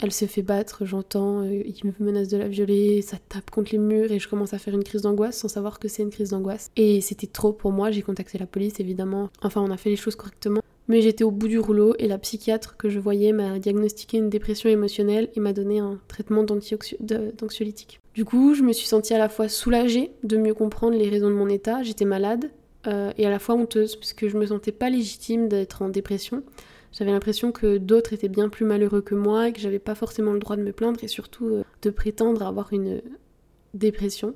elle 0.00 0.12
se 0.12 0.25
fait 0.25 0.42
battre, 0.42 0.85
j'entends, 0.87 1.42
euh, 1.42 1.62
il 1.64 1.80
me 1.85 1.92
menace 2.04 2.28
de 2.28 2.38
la 2.38 2.49
violer, 2.49 3.02
ça 3.02 3.19
tape 3.28 3.50
contre 3.50 3.73
les 3.73 3.78
murs 3.78 4.11
et 4.11 4.19
je 4.19 4.28
commence 4.28 4.54
à 4.54 4.59
faire 4.59 4.75
une 4.75 4.83
crise 4.83 5.02
d'angoisse 5.02 5.37
sans 5.37 5.49
savoir 5.49 5.78
que 5.78 5.88
c'est 5.88 6.02
une 6.02 6.11
crise 6.11 6.30
d'angoisse. 6.30 6.71
Et 6.76 7.00
c'était 7.00 7.26
trop 7.26 7.52
pour 7.52 7.73
moi, 7.73 7.90
j'ai 7.90 8.02
contacté 8.02 8.38
la 8.38 8.47
police 8.47 8.80
évidemment. 8.80 9.28
Enfin, 9.42 9.61
on 9.61 9.71
a 9.71 9.76
fait 9.76 9.90
les 9.90 9.97
choses 9.97 10.16
correctement. 10.16 10.62
Mais 10.88 11.02
j'étais 11.02 11.23
au 11.23 11.30
bout 11.30 11.47
du 11.47 11.59
rouleau 11.59 11.95
et 11.99 12.09
la 12.09 12.19
psychiatre 12.19 12.76
que 12.76 12.88
je 12.88 12.99
voyais 12.99 13.33
m'a 13.33 13.61
diagnostiqué 13.61 14.19
une 14.19 14.28
dépression 14.28 14.69
émotionnelle 14.69 15.28
et 15.37 15.40
m'a 15.40 15.52
donné 15.52 15.78
un 15.78 16.00
traitement 16.09 16.42
d'anxiolytique. 16.42 18.00
Du 18.14 18.25
coup, 18.25 18.54
je 18.54 18.62
me 18.62 18.73
suis 18.73 18.88
sentie 18.88 19.14
à 19.14 19.19
la 19.19 19.28
fois 19.28 19.49
soulagée 19.49 20.11
de 20.25 20.37
mieux 20.37 20.54
comprendre 20.54 20.97
les 20.97 21.09
raisons 21.09 21.28
de 21.28 21.35
mon 21.35 21.49
état, 21.49 21.85
j'étais 21.85 22.07
malade, 22.07 22.50
euh, 22.87 23.12
et 23.19 23.26
à 23.26 23.30
la 23.30 23.38
fois 23.38 23.54
honteuse 23.54 23.95
puisque 23.95 24.26
je 24.26 24.37
me 24.37 24.47
sentais 24.47 24.73
pas 24.73 24.88
légitime 24.90 25.49
d'être 25.49 25.83
en 25.83 25.90
dépression. 25.90 26.42
J'avais 26.92 27.12
l'impression 27.12 27.52
que 27.52 27.78
d'autres 27.78 28.12
étaient 28.12 28.28
bien 28.28 28.49
plus 28.49 28.64
malheureux 28.64 29.00
que 29.00 29.14
moi 29.14 29.49
et 29.49 29.52
que 29.52 29.61
j'avais 29.61 29.78
pas 29.78 29.94
forcément 29.94 30.32
le 30.32 30.40
droit 30.40 30.56
de 30.56 30.62
me 30.62 30.73
plaindre 30.73 31.02
et 31.04 31.09
surtout 31.09 31.47
euh, 31.47 31.64
de 31.82 31.90
prétendre 31.90 32.42
avoir 32.42 32.73
une 32.73 33.00
dépression. 33.75 34.35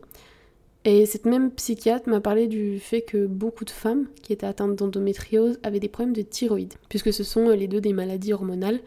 Et 0.85 1.07
cette 1.07 1.25
même 1.25 1.51
psychiatre 1.51 2.09
m'a 2.09 2.21
parlé 2.21 2.47
du 2.47 2.79
fait 2.79 3.03
que 3.03 3.27
beaucoup 3.27 3.65
de 3.65 3.71
femmes 3.71 4.07
qui 4.23 4.33
étaient 4.33 4.47
atteintes 4.47 4.77
d'endométriose 4.77 5.59
avaient 5.63 5.81
des 5.81 5.89
problèmes 5.89 6.15
de 6.15 6.23
thyroïde, 6.23 6.75
puisque 6.89 7.13
ce 7.13 7.25
sont 7.25 7.49
euh, 7.49 7.57
les 7.57 7.69
deux 7.69 7.81
des 7.81 7.93
maladies 7.93 8.33
hormonales, 8.33 8.81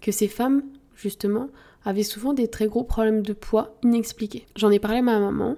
que 0.00 0.12
ces 0.12 0.28
femmes, 0.28 0.62
justement, 0.96 1.48
avaient 1.84 2.02
souvent 2.02 2.32
des 2.32 2.48
très 2.48 2.66
gros 2.66 2.84
problèmes 2.84 3.22
de 3.22 3.32
poids 3.32 3.76
inexpliqués. 3.82 4.46
J'en 4.56 4.70
ai 4.70 4.78
parlé 4.78 4.98
à 4.98 5.02
ma 5.02 5.20
maman, 5.20 5.56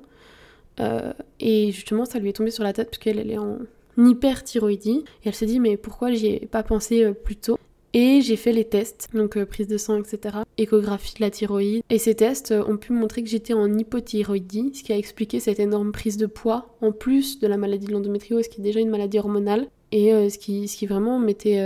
euh, 0.81 1.13
et 1.41 1.73
justement 1.73 2.05
ça 2.05 2.19
lui 2.19 2.29
est 2.29 2.35
tombé 2.35 2.51
sur 2.51 2.65
la 2.65 2.73
tête 2.73 2.89
parce 2.89 2.99
qu'elle 2.99 3.19
elle 3.19 3.31
est 3.31 3.39
en 3.39 3.59
hyperthyroïdie. 3.97 5.05
Et 5.25 5.29
elle 5.29 5.35
s'est 5.35 5.47
dit, 5.47 5.61
mais 5.61 5.77
pourquoi 5.77 6.13
j'y 6.13 6.27
ai 6.27 6.47
pas 6.47 6.63
pensé 6.63 7.05
euh, 7.05 7.13
plus 7.13 7.37
tôt? 7.37 7.59
Et 7.95 8.23
j'ai 8.23 8.37
fait 8.37 8.53
les 8.53 8.65
tests, 8.65 9.11
donc 9.13 9.37
euh, 9.37 9.45
prise 9.45 9.69
de 9.69 9.77
sang, 9.77 9.99
etc. 9.99 10.39
Échographie 10.57 11.15
de 11.15 11.21
la 11.21 11.31
thyroïde. 11.31 11.83
Et 11.91 11.99
ces 11.99 12.15
tests 12.15 12.53
euh, 12.53 12.65
ont 12.67 12.79
pu 12.79 12.93
montrer 12.93 13.23
que 13.23 13.29
j'étais 13.29 13.53
en 13.53 13.71
hypothyroïdie, 13.79 14.73
ce 14.75 14.83
qui 14.83 14.93
a 14.93 14.97
expliqué 14.97 15.41
cette 15.41 15.61
énorme 15.61 15.93
prise 15.93 16.17
de 16.17 16.27
poids, 16.27 16.75
en 16.81 16.93
plus 16.93 17.39
de 17.39 17.47
la 17.47 17.59
maladie 17.59 17.87
de 17.87 17.93
l'endométriose, 17.93 18.49
qui 18.49 18.61
est 18.61 18.65
déjà 18.65 18.81
une 18.81 18.91
maladie 18.91 19.19
hormonale, 19.19 19.67
et 19.91 20.31
ce, 20.31 20.39
qui, 20.39 20.69
ce 20.69 20.77
qui 20.79 20.87
vraiment 20.87 21.19
mettait 21.19 21.61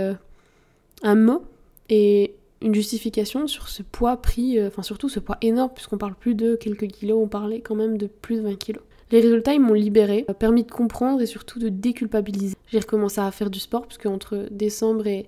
un 1.01 1.15
mot. 1.15 1.43
Et 1.87 2.33
une 2.61 2.75
justification 2.75 3.47
sur 3.47 3.69
ce 3.69 3.83
poids 3.83 4.17
pris, 4.17 4.61
enfin 4.65 4.83
surtout 4.83 5.07
ce 5.07 5.21
poids 5.21 5.37
énorme, 5.41 5.71
puisqu'on 5.73 5.97
parle 5.97 6.15
plus 6.15 6.35
de 6.35 6.57
quelques 6.57 6.87
kilos, 6.87 7.17
on 7.23 7.29
parlait 7.29 7.61
quand 7.61 7.75
même 7.75 7.97
de 7.97 8.07
plus 8.07 8.35
de 8.35 8.41
20 8.41 8.55
kilos. 8.55 8.83
Les 9.11 9.21
résultats, 9.21 9.53
ils 9.53 9.61
m'ont 9.61 9.73
libéré, 9.73 10.25
permis 10.37 10.63
de 10.63 10.71
comprendre 10.71 11.21
et 11.21 11.25
surtout 11.25 11.59
de 11.59 11.69
déculpabiliser. 11.69 12.55
J'ai 12.67 12.79
recommencé 12.79 13.21
à 13.21 13.31
faire 13.31 13.49
du 13.49 13.59
sport, 13.59 13.87
puisque 13.87 14.05
entre 14.05 14.47
décembre 14.51 15.07
et, 15.07 15.27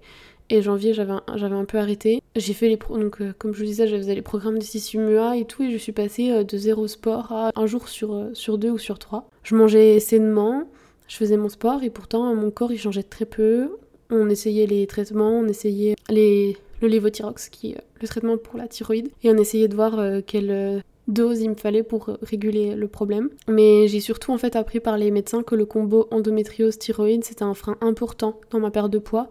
et 0.49 0.61
janvier, 0.61 0.93
j'avais 0.93 1.13
un, 1.13 1.23
un 1.27 1.65
peu 1.65 1.77
arrêté. 1.77 2.21
J'ai 2.35 2.53
fait 2.53 2.67
les 2.67 2.77
donc 2.77 3.21
euh, 3.21 3.33
comme 3.37 3.53
je 3.53 3.59
vous 3.59 3.65
disais, 3.65 3.87
je 3.87 3.95
faisais 3.95 4.15
les 4.15 4.21
programmes 4.21 4.59
de 4.59 4.63
6 4.63 4.95
MUA 4.95 5.37
et 5.37 5.45
tout, 5.45 5.63
et 5.63 5.71
je 5.71 5.77
suis 5.77 5.91
passée 5.93 6.31
euh, 6.31 6.43
de 6.43 6.57
zéro 6.57 6.87
sport 6.87 7.31
à 7.31 7.51
un 7.55 7.65
jour 7.67 7.87
sur, 7.87 8.29
sur 8.33 8.57
deux 8.57 8.71
ou 8.71 8.77
sur 8.77 8.99
trois. 8.99 9.29
Je 9.43 9.55
mangeais 9.55 9.99
sainement, 9.99 10.65
je 11.07 11.15
faisais 11.15 11.37
mon 11.37 11.49
sport, 11.49 11.83
et 11.83 11.89
pourtant 11.89 12.35
mon 12.35 12.51
corps 12.51 12.73
il 12.73 12.79
changeait 12.79 13.03
très 13.03 13.25
peu. 13.25 13.77
On 14.11 14.27
essayait 14.29 14.65
les 14.65 14.87
traitements, 14.87 15.39
on 15.39 15.47
essayait 15.47 15.95
les, 16.09 16.57
le 16.81 16.87
lévothyrox, 16.87 17.49
qui 17.49 17.71
est 17.71 17.77
le 18.01 18.07
traitement 18.07 18.37
pour 18.37 18.57
la 18.57 18.67
thyroïde, 18.67 19.09
et 19.23 19.31
on 19.31 19.37
essayait 19.37 19.67
de 19.67 19.75
voir 19.75 19.99
euh, 19.99 20.21
euh, 20.33 20.79
dose 21.09 21.41
il 21.41 21.49
me 21.49 21.55
fallait 21.55 21.83
pour 21.83 22.17
réguler 22.21 22.75
le 22.75 22.87
problème. 22.87 23.29
Mais 23.47 23.87
j'ai 23.87 23.99
surtout 23.99 24.31
en 24.31 24.37
fait 24.37 24.55
appris 24.55 24.79
par 24.79 24.97
les 24.97 25.11
médecins 25.11 25.43
que 25.43 25.55
le 25.55 25.65
combo 25.65 26.07
endométriose-thyroïde 26.11 27.23
c'était 27.23 27.43
un 27.43 27.53
frein 27.53 27.77
important 27.81 28.39
dans 28.51 28.59
ma 28.59 28.71
perte 28.71 28.91
de 28.91 28.99
poids 28.99 29.29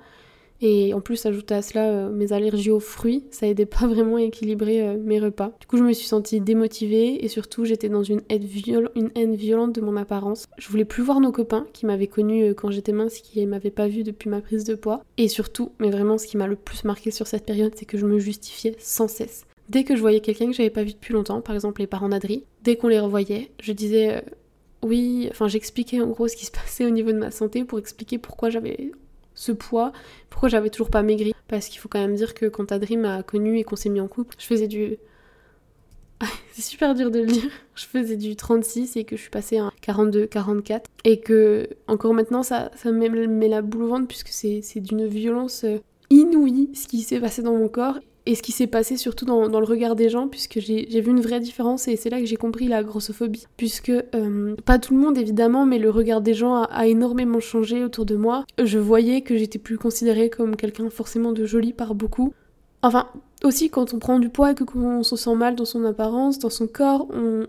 et 0.60 0.92
en 0.92 1.00
plus, 1.00 1.24
ajouter 1.26 1.54
à 1.54 1.62
cela 1.62 1.88
euh, 1.88 2.10
mes 2.10 2.32
allergies 2.32 2.70
aux 2.70 2.80
fruits, 2.80 3.24
ça 3.30 3.46
aidait 3.46 3.66
pas 3.66 3.86
vraiment 3.86 4.16
à 4.16 4.22
équilibrer 4.22 4.82
euh, 4.82 4.96
mes 4.98 5.20
repas. 5.20 5.52
Du 5.60 5.66
coup, 5.66 5.76
je 5.76 5.84
me 5.84 5.92
suis 5.92 6.06
sentie 6.06 6.40
démotivée 6.40 7.24
et 7.24 7.28
surtout, 7.28 7.64
j'étais 7.64 7.88
dans 7.88 8.02
une 8.02 8.22
haine, 8.28 9.34
violente 9.34 9.74
de 9.74 9.80
mon 9.80 9.96
apparence. 9.96 10.46
Je 10.58 10.68
voulais 10.68 10.84
plus 10.84 11.02
voir 11.02 11.20
nos 11.20 11.32
copains 11.32 11.66
qui 11.72 11.86
m'avaient 11.86 12.08
connue 12.08 12.50
euh, 12.50 12.54
quand 12.54 12.70
j'étais 12.70 12.92
mince, 12.92 13.18
qui 13.18 13.44
m'avaient 13.46 13.70
pas 13.70 13.88
vue 13.88 14.02
depuis 14.02 14.28
ma 14.28 14.40
prise 14.40 14.64
de 14.64 14.74
poids. 14.74 15.04
Et 15.16 15.28
surtout, 15.28 15.72
mais 15.78 15.90
vraiment, 15.90 16.18
ce 16.18 16.26
qui 16.26 16.36
m'a 16.36 16.46
le 16.46 16.56
plus 16.56 16.84
marqué 16.84 17.10
sur 17.10 17.26
cette 17.26 17.46
période, 17.46 17.72
c'est 17.76 17.86
que 17.86 17.98
je 17.98 18.06
me 18.06 18.18
justifiais 18.18 18.74
sans 18.78 19.08
cesse. 19.08 19.47
Dès 19.68 19.84
que 19.84 19.96
je 19.96 20.00
voyais 20.00 20.20
quelqu'un 20.20 20.46
que 20.46 20.52
j'avais 20.52 20.70
pas 20.70 20.82
vu 20.82 20.92
depuis 20.92 21.12
longtemps, 21.12 21.40
par 21.40 21.54
exemple 21.54 21.80
les 21.80 21.86
parents 21.86 22.08
d'Adri, 22.08 22.44
dès 22.62 22.76
qu'on 22.76 22.88
les 22.88 23.00
revoyait, 23.00 23.50
je 23.60 23.72
disais 23.72 24.24
oui, 24.82 25.28
enfin 25.30 25.48
j'expliquais 25.48 26.00
en 26.00 26.06
gros 26.06 26.28
ce 26.28 26.36
qui 26.36 26.46
se 26.46 26.50
passait 26.52 26.86
au 26.86 26.90
niveau 26.90 27.12
de 27.12 27.18
ma 27.18 27.30
santé 27.30 27.64
pour 27.64 27.78
expliquer 27.78 28.18
pourquoi 28.18 28.50
j'avais 28.50 28.92
ce 29.34 29.52
poids, 29.52 29.92
pourquoi 30.30 30.48
j'avais 30.48 30.70
toujours 30.70 30.90
pas 30.90 31.02
maigri. 31.02 31.32
Parce 31.46 31.68
qu'il 31.68 31.80
faut 31.80 31.88
quand 31.88 32.00
même 32.00 32.14
dire 32.14 32.34
que 32.34 32.46
quand 32.46 32.72
Adri 32.72 32.96
m'a 32.96 33.22
connue 33.22 33.58
et 33.58 33.64
qu'on 33.64 33.76
s'est 33.76 33.88
mis 33.88 34.00
en 34.00 34.08
couple, 34.08 34.34
je 34.38 34.44
faisais 34.44 34.68
du. 34.68 34.98
c'est 36.52 36.62
super 36.62 36.94
dur 36.94 37.10
de 37.10 37.20
le 37.20 37.26
dire. 37.26 37.50
Je 37.74 37.86
faisais 37.86 38.16
du 38.16 38.36
36 38.36 38.96
et 38.96 39.04
que 39.04 39.16
je 39.16 39.22
suis 39.22 39.30
passée 39.30 39.58
à 39.58 39.70
42, 39.80 40.26
44. 40.26 40.90
Et 41.04 41.20
que 41.20 41.68
encore 41.86 42.12
maintenant, 42.12 42.42
ça, 42.42 42.70
ça 42.74 42.90
me 42.90 43.26
met 43.26 43.48
la 43.48 43.62
boule 43.62 43.84
au 43.84 43.88
ventre 43.88 44.08
puisque 44.08 44.28
c'est 44.28 44.80
d'une 44.80 45.06
violence 45.06 45.64
euh, 45.64 45.78
inouïe 46.10 46.70
ce 46.74 46.86
qui 46.86 47.00
s'est 47.02 47.20
passé 47.20 47.42
dans 47.42 47.54
mon 47.54 47.68
corps 47.68 47.98
et 48.28 48.34
ce 48.34 48.42
qui 48.42 48.52
s'est 48.52 48.66
passé 48.66 48.98
surtout 48.98 49.24
dans, 49.24 49.48
le 49.48 49.64
regard 49.64 49.96
des 49.96 50.10
gens, 50.10 50.28
puisque 50.28 50.60
j'ai 50.60 51.00
vu 51.00 51.10
une 51.10 51.20
vraie 51.22 51.40
différence 51.40 51.88
et 51.88 51.96
c'est 51.96 52.10
là 52.10 52.20
que 52.20 52.26
j'ai 52.26 52.36
compris 52.36 52.68
la 52.68 52.82
grossophobie. 52.82 53.46
Puisque, 53.56 53.88
euh, 53.88 54.54
pas 54.66 54.78
tout 54.78 54.92
le 54.94 55.00
monde 55.00 55.16
évidemment, 55.16 55.64
mais 55.64 55.78
le 55.78 55.88
regard 55.88 56.20
des 56.20 56.34
gens 56.34 56.62
a, 56.62 56.86
énormément 56.86 57.40
changé 57.40 57.82
autour 57.82 58.04
de 58.04 58.16
moi. 58.16 58.44
Je 58.62 58.78
voyais 58.78 59.22
que 59.22 59.34
j'étais 59.38 59.58
plus 59.58 59.78
considérée 59.78 60.28
comme 60.28 60.56
quelqu'un 60.56 60.90
forcément 60.90 61.32
de 61.32 61.46
joli 61.46 61.72
par 61.72 61.94
beaucoup. 61.94 62.34
Enfin, 62.82 63.06
aussi 63.44 63.70
quand 63.70 63.94
on 63.94 63.98
prend 63.98 64.18
du 64.18 64.28
poids 64.28 64.50
et 64.50 64.54
qu'on 64.54 65.02
se 65.02 65.16
sent 65.16 65.34
mal 65.34 65.56
dans 65.56 65.64
son 65.64 65.82
apparence, 65.86 66.38
dans 66.38 66.50
son 66.50 66.66
corps, 66.66 67.08
on, 67.10 67.46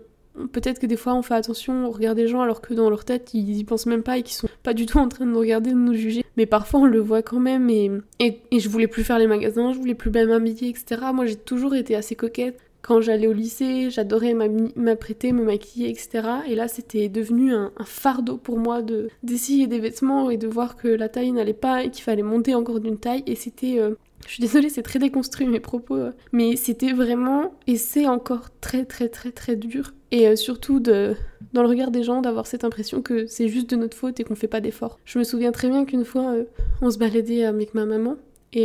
Peut-être 0.52 0.78
que 0.78 0.86
des 0.86 0.96
fois 0.96 1.14
on 1.14 1.22
fait 1.22 1.34
attention 1.34 1.86
au 1.86 1.90
regard 1.90 2.14
des 2.14 2.28
gens 2.28 2.40
alors 2.40 2.60
que 2.60 2.74
dans 2.74 2.90
leur 2.90 3.04
tête 3.04 3.34
ils 3.34 3.56
y 3.56 3.64
pensent 3.64 3.86
même 3.86 4.02
pas 4.02 4.18
et 4.18 4.22
qu'ils 4.22 4.34
sont 4.34 4.48
pas 4.62 4.74
du 4.74 4.86
tout 4.86 4.98
en 4.98 5.08
train 5.08 5.26
de 5.26 5.30
nous 5.30 5.38
regarder, 5.38 5.70
de 5.70 5.76
nous 5.76 5.94
juger. 5.94 6.24
Mais 6.36 6.46
parfois 6.46 6.80
on 6.80 6.86
le 6.86 7.00
voit 7.00 7.22
quand 7.22 7.40
même 7.40 7.70
et, 7.70 7.90
et, 8.18 8.60
je 8.60 8.68
voulais 8.68 8.86
plus 8.86 9.04
faire 9.04 9.18
les 9.18 9.26
magasins, 9.26 9.72
je 9.72 9.78
voulais 9.78 9.94
plus 9.94 10.10
bien 10.10 10.26
m'habiller, 10.26 10.68
etc. 10.68 11.02
Moi 11.14 11.26
j'ai 11.26 11.36
toujours 11.36 11.74
été 11.74 11.94
assez 11.94 12.14
coquette. 12.14 12.58
Quand 12.82 13.02
j'allais 13.02 13.26
au 13.26 13.32
lycée, 13.32 13.90
j'adorais 13.90 14.34
m'apprêter, 14.74 15.32
me 15.32 15.44
maquiller, 15.44 15.90
etc. 15.90 16.22
Et 16.48 16.54
là, 16.54 16.66
c'était 16.66 17.10
devenu 17.10 17.52
un, 17.52 17.72
fardeau 17.84 18.38
pour 18.38 18.58
moi 18.58 18.80
de 18.80 19.10
d'essayer 19.22 19.66
des 19.66 19.78
vêtements 19.80 20.30
et 20.30 20.38
de 20.38 20.48
voir 20.48 20.76
que 20.76 20.88
la 20.88 21.10
taille 21.10 21.30
n'allait 21.32 21.52
pas 21.52 21.84
et 21.84 21.90
qu'il 21.90 22.02
fallait 22.02 22.22
monter 22.22 22.54
encore 22.54 22.80
d'une 22.80 22.98
taille. 22.98 23.22
Et 23.26 23.34
c'était 23.34 23.78
euh, 23.78 23.96
je 24.26 24.34
suis 24.34 24.40
désolée, 24.40 24.68
c'est 24.68 24.82
très 24.82 24.98
déconstruit 24.98 25.46
mes 25.46 25.60
propos, 25.60 25.96
euh, 25.96 26.12
mais 26.32 26.56
c'était 26.56 26.92
vraiment, 26.92 27.54
et 27.66 27.76
c'est 27.76 28.06
encore 28.06 28.48
très 28.60 28.84
très 28.84 29.08
très 29.08 29.32
très 29.32 29.56
dur. 29.56 29.94
Et 30.12 30.28
euh, 30.28 30.36
surtout 30.36 30.80
de, 30.80 31.14
dans 31.52 31.62
le 31.62 31.68
regard 31.68 31.90
des 31.90 32.02
gens 32.02 32.20
d'avoir 32.20 32.46
cette 32.46 32.64
impression 32.64 33.02
que 33.02 33.26
c'est 33.26 33.48
juste 33.48 33.70
de 33.70 33.76
notre 33.76 33.96
faute 33.96 34.20
et 34.20 34.24
qu'on 34.24 34.34
fait 34.34 34.48
pas 34.48 34.60
d'efforts. 34.60 34.98
Je 35.04 35.18
me 35.18 35.24
souviens 35.24 35.52
très 35.52 35.68
bien 35.68 35.84
qu'une 35.84 36.04
fois, 36.04 36.32
euh, 36.32 36.44
on 36.82 36.90
se 36.90 36.98
baladait 36.98 37.44
avec 37.44 37.74
ma 37.74 37.86
maman 37.86 38.16
et 38.52 38.64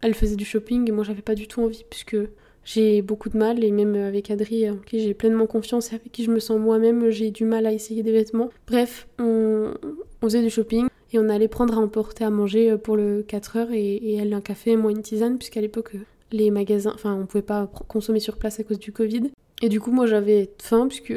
elle 0.00 0.14
faisait 0.14 0.36
du 0.36 0.46
shopping 0.46 0.88
et 0.88 0.92
moi 0.92 1.04
j'avais 1.04 1.20
pas 1.20 1.34
du 1.34 1.46
tout 1.46 1.60
envie 1.60 1.84
puisque 1.90 2.16
j'ai 2.64 3.02
beaucoup 3.02 3.28
de 3.28 3.36
mal 3.36 3.62
et 3.62 3.70
même 3.70 3.94
avec 3.94 4.30
Adri 4.30 4.70
en 4.70 4.76
qui 4.76 5.00
j'ai 5.00 5.12
pleinement 5.12 5.46
confiance 5.46 5.92
et 5.92 5.96
avec 5.96 6.10
qui 6.10 6.24
je 6.24 6.30
me 6.30 6.40
sens 6.40 6.58
moi-même, 6.58 7.10
j'ai 7.10 7.30
du 7.30 7.44
mal 7.44 7.66
à 7.66 7.72
essayer 7.72 8.02
des 8.02 8.12
vêtements. 8.12 8.48
Bref, 8.66 9.06
on, 9.18 9.74
on 10.22 10.26
faisait 10.26 10.42
du 10.42 10.48
shopping 10.48 10.88
et 11.14 11.18
on 11.18 11.28
allait 11.28 11.48
prendre 11.48 11.74
à 11.74 11.80
emporter 11.80 12.24
à 12.24 12.30
manger 12.30 12.72
euh, 12.72 12.76
pour 12.76 12.96
le 12.96 13.22
4 13.22 13.56
heures 13.56 13.72
et, 13.72 14.14
elle 14.16 14.34
un 14.34 14.40
café, 14.40 14.76
moi 14.76 14.90
une 14.90 15.02
tisane, 15.02 15.38
puisqu'à 15.38 15.60
l'époque 15.60 15.94
euh, 15.94 16.00
les 16.32 16.50
magasins, 16.50 16.92
enfin 16.92 17.14
on 17.14 17.26
pouvait 17.26 17.42
pas 17.42 17.70
consommer 17.88 18.18
sur 18.18 18.36
place 18.36 18.58
à 18.58 18.64
cause 18.64 18.80
du 18.80 18.92
Covid. 18.92 19.30
Et 19.62 19.68
du 19.68 19.80
coup 19.80 19.92
moi 19.92 20.06
j'avais 20.06 20.50
faim 20.60 20.88
puisque 20.88 21.14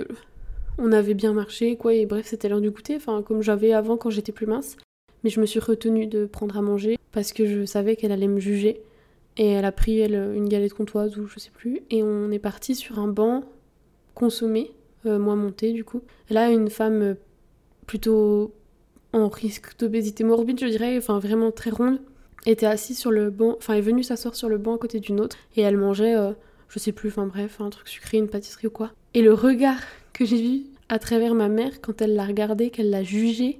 on 0.77 0.91
avait 0.91 1.15
bien 1.15 1.33
marché, 1.33 1.75
quoi, 1.75 1.95
et 1.95 2.05
bref 2.05 2.27
c'était 2.27 2.47
l'heure 2.47 2.61
du 2.61 2.69
goûter, 2.69 2.95
enfin 2.95 3.23
comme 3.23 3.41
j'avais 3.41 3.73
avant 3.73 3.97
quand 3.97 4.11
j'étais 4.11 4.31
plus 4.31 4.45
mince. 4.45 4.77
Mais 5.23 5.31
je 5.31 5.41
me 5.41 5.47
suis 5.47 5.59
retenue 5.59 6.05
de 6.05 6.27
prendre 6.27 6.55
à 6.57 6.61
manger 6.61 6.97
parce 7.11 7.33
que 7.33 7.47
je 7.47 7.65
savais 7.65 7.95
qu'elle 7.95 8.11
allait 8.11 8.27
me 8.27 8.39
juger. 8.39 8.81
Et 9.39 9.47
elle 9.49 9.65
a 9.65 9.71
pris 9.71 9.99
elle, 9.99 10.15
une 10.35 10.47
galette 10.47 10.73
comtoise 10.73 11.17
ou 11.17 11.27
je 11.27 11.39
sais 11.39 11.51
plus, 11.51 11.81
et 11.89 12.03
on 12.03 12.31
est 12.31 12.39
parti 12.39 12.75
sur 12.75 12.99
un 12.99 13.07
banc 13.07 13.43
consommé, 14.13 14.71
euh, 15.07 15.17
moi 15.17 15.35
monté 15.35 15.73
du 15.73 15.83
coup. 15.83 16.01
Là 16.29 16.51
une 16.51 16.69
femme 16.69 17.15
plutôt 17.87 18.51
en 19.13 19.27
risque 19.29 19.77
d'obésité 19.79 20.23
morbide, 20.23 20.59
je 20.59 20.67
dirais, 20.67 20.97
enfin 20.97 21.19
vraiment 21.19 21.51
très 21.51 21.69
ronde, 21.69 21.99
était 22.45 22.65
assise 22.65 22.97
sur 22.97 23.11
le 23.11 23.29
banc, 23.29 23.55
enfin 23.57 23.73
est 23.73 23.81
venue 23.81 24.03
s'asseoir 24.03 24.35
sur 24.35 24.49
le 24.49 24.57
banc 24.57 24.75
à 24.75 24.77
côté 24.77 24.99
d'une 24.99 25.19
autre 25.19 25.37
et 25.55 25.61
elle 25.61 25.77
mangeait, 25.77 26.15
euh, 26.15 26.31
je 26.69 26.79
sais 26.79 26.91
plus, 26.91 27.09
enfin 27.09 27.27
bref, 27.27 27.59
un 27.59 27.69
truc 27.69 27.87
sucré, 27.87 28.17
une 28.17 28.27
pâtisserie 28.27 28.67
ou 28.67 28.71
quoi. 28.71 28.91
Et 29.13 29.21
le 29.21 29.33
regard 29.33 29.79
que 30.13 30.25
j'ai 30.25 30.41
vu 30.41 30.61
à 30.89 30.99
travers 30.99 31.33
ma 31.33 31.49
mère 31.49 31.81
quand 31.81 32.01
elle 32.01 32.15
l'a 32.15 32.25
regardé, 32.25 32.69
qu'elle 32.69 32.89
l'a 32.89 33.03
jugé, 33.03 33.59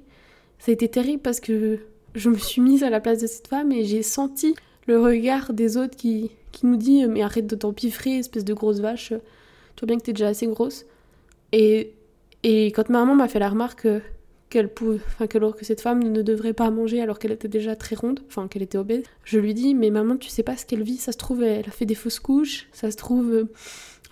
ça 0.58 0.70
a 0.70 0.74
été 0.74 0.88
terrible 0.88 1.22
parce 1.22 1.40
que 1.40 1.78
je 2.14 2.30
me 2.30 2.36
suis 2.36 2.60
mise 2.60 2.82
à 2.82 2.90
la 2.90 3.00
place 3.00 3.20
de 3.20 3.26
cette 3.26 3.48
femme 3.48 3.72
et 3.72 3.84
j'ai 3.84 4.02
senti 4.02 4.54
le 4.86 5.00
regard 5.00 5.52
des 5.52 5.76
autres 5.76 5.96
qui, 5.96 6.30
qui 6.52 6.66
nous 6.66 6.76
dit 6.76 7.06
mais 7.06 7.22
arrête 7.22 7.46
de 7.46 7.56
t'empiffrer, 7.56 8.18
espèce 8.18 8.44
de 8.44 8.54
grosse 8.54 8.80
vache, 8.80 9.12
tu 9.76 9.80
vois 9.80 9.86
bien 9.86 9.98
que 9.98 10.04
t'es 10.04 10.12
déjà 10.12 10.28
assez 10.28 10.46
grosse. 10.46 10.86
Et, 11.52 11.92
et 12.42 12.66
quand 12.68 12.88
ma 12.88 13.00
maman 13.00 13.14
m'a 13.14 13.28
fait 13.28 13.38
la 13.38 13.50
remarque 13.50 13.86
qu'elle 14.50 14.72
pouvait, 14.72 15.00
enfin 15.06 15.26
que 15.26 15.64
cette 15.64 15.80
femme 15.80 16.02
ne 16.02 16.22
devrait 16.22 16.52
pas 16.52 16.70
manger 16.70 17.00
alors 17.00 17.18
qu'elle 17.18 17.32
était 17.32 17.48
déjà 17.48 17.76
très 17.76 17.96
ronde, 17.96 18.20
enfin 18.28 18.48
qu'elle 18.48 18.62
était 18.62 18.78
obèse. 18.78 19.02
Je 19.24 19.38
lui 19.38 19.54
dis 19.54 19.74
mais 19.74 19.90
maman 19.90 20.16
tu 20.16 20.28
sais 20.28 20.42
pas 20.42 20.56
ce 20.56 20.66
qu'elle 20.66 20.82
vit, 20.82 20.96
ça 20.96 21.12
se 21.12 21.18
trouve 21.18 21.42
elle 21.42 21.66
a 21.66 21.70
fait 21.70 21.86
des 21.86 21.94
fausses 21.94 22.20
couches, 22.20 22.68
ça 22.72 22.90
se 22.90 22.96
trouve 22.96 23.32
euh, 23.32 23.44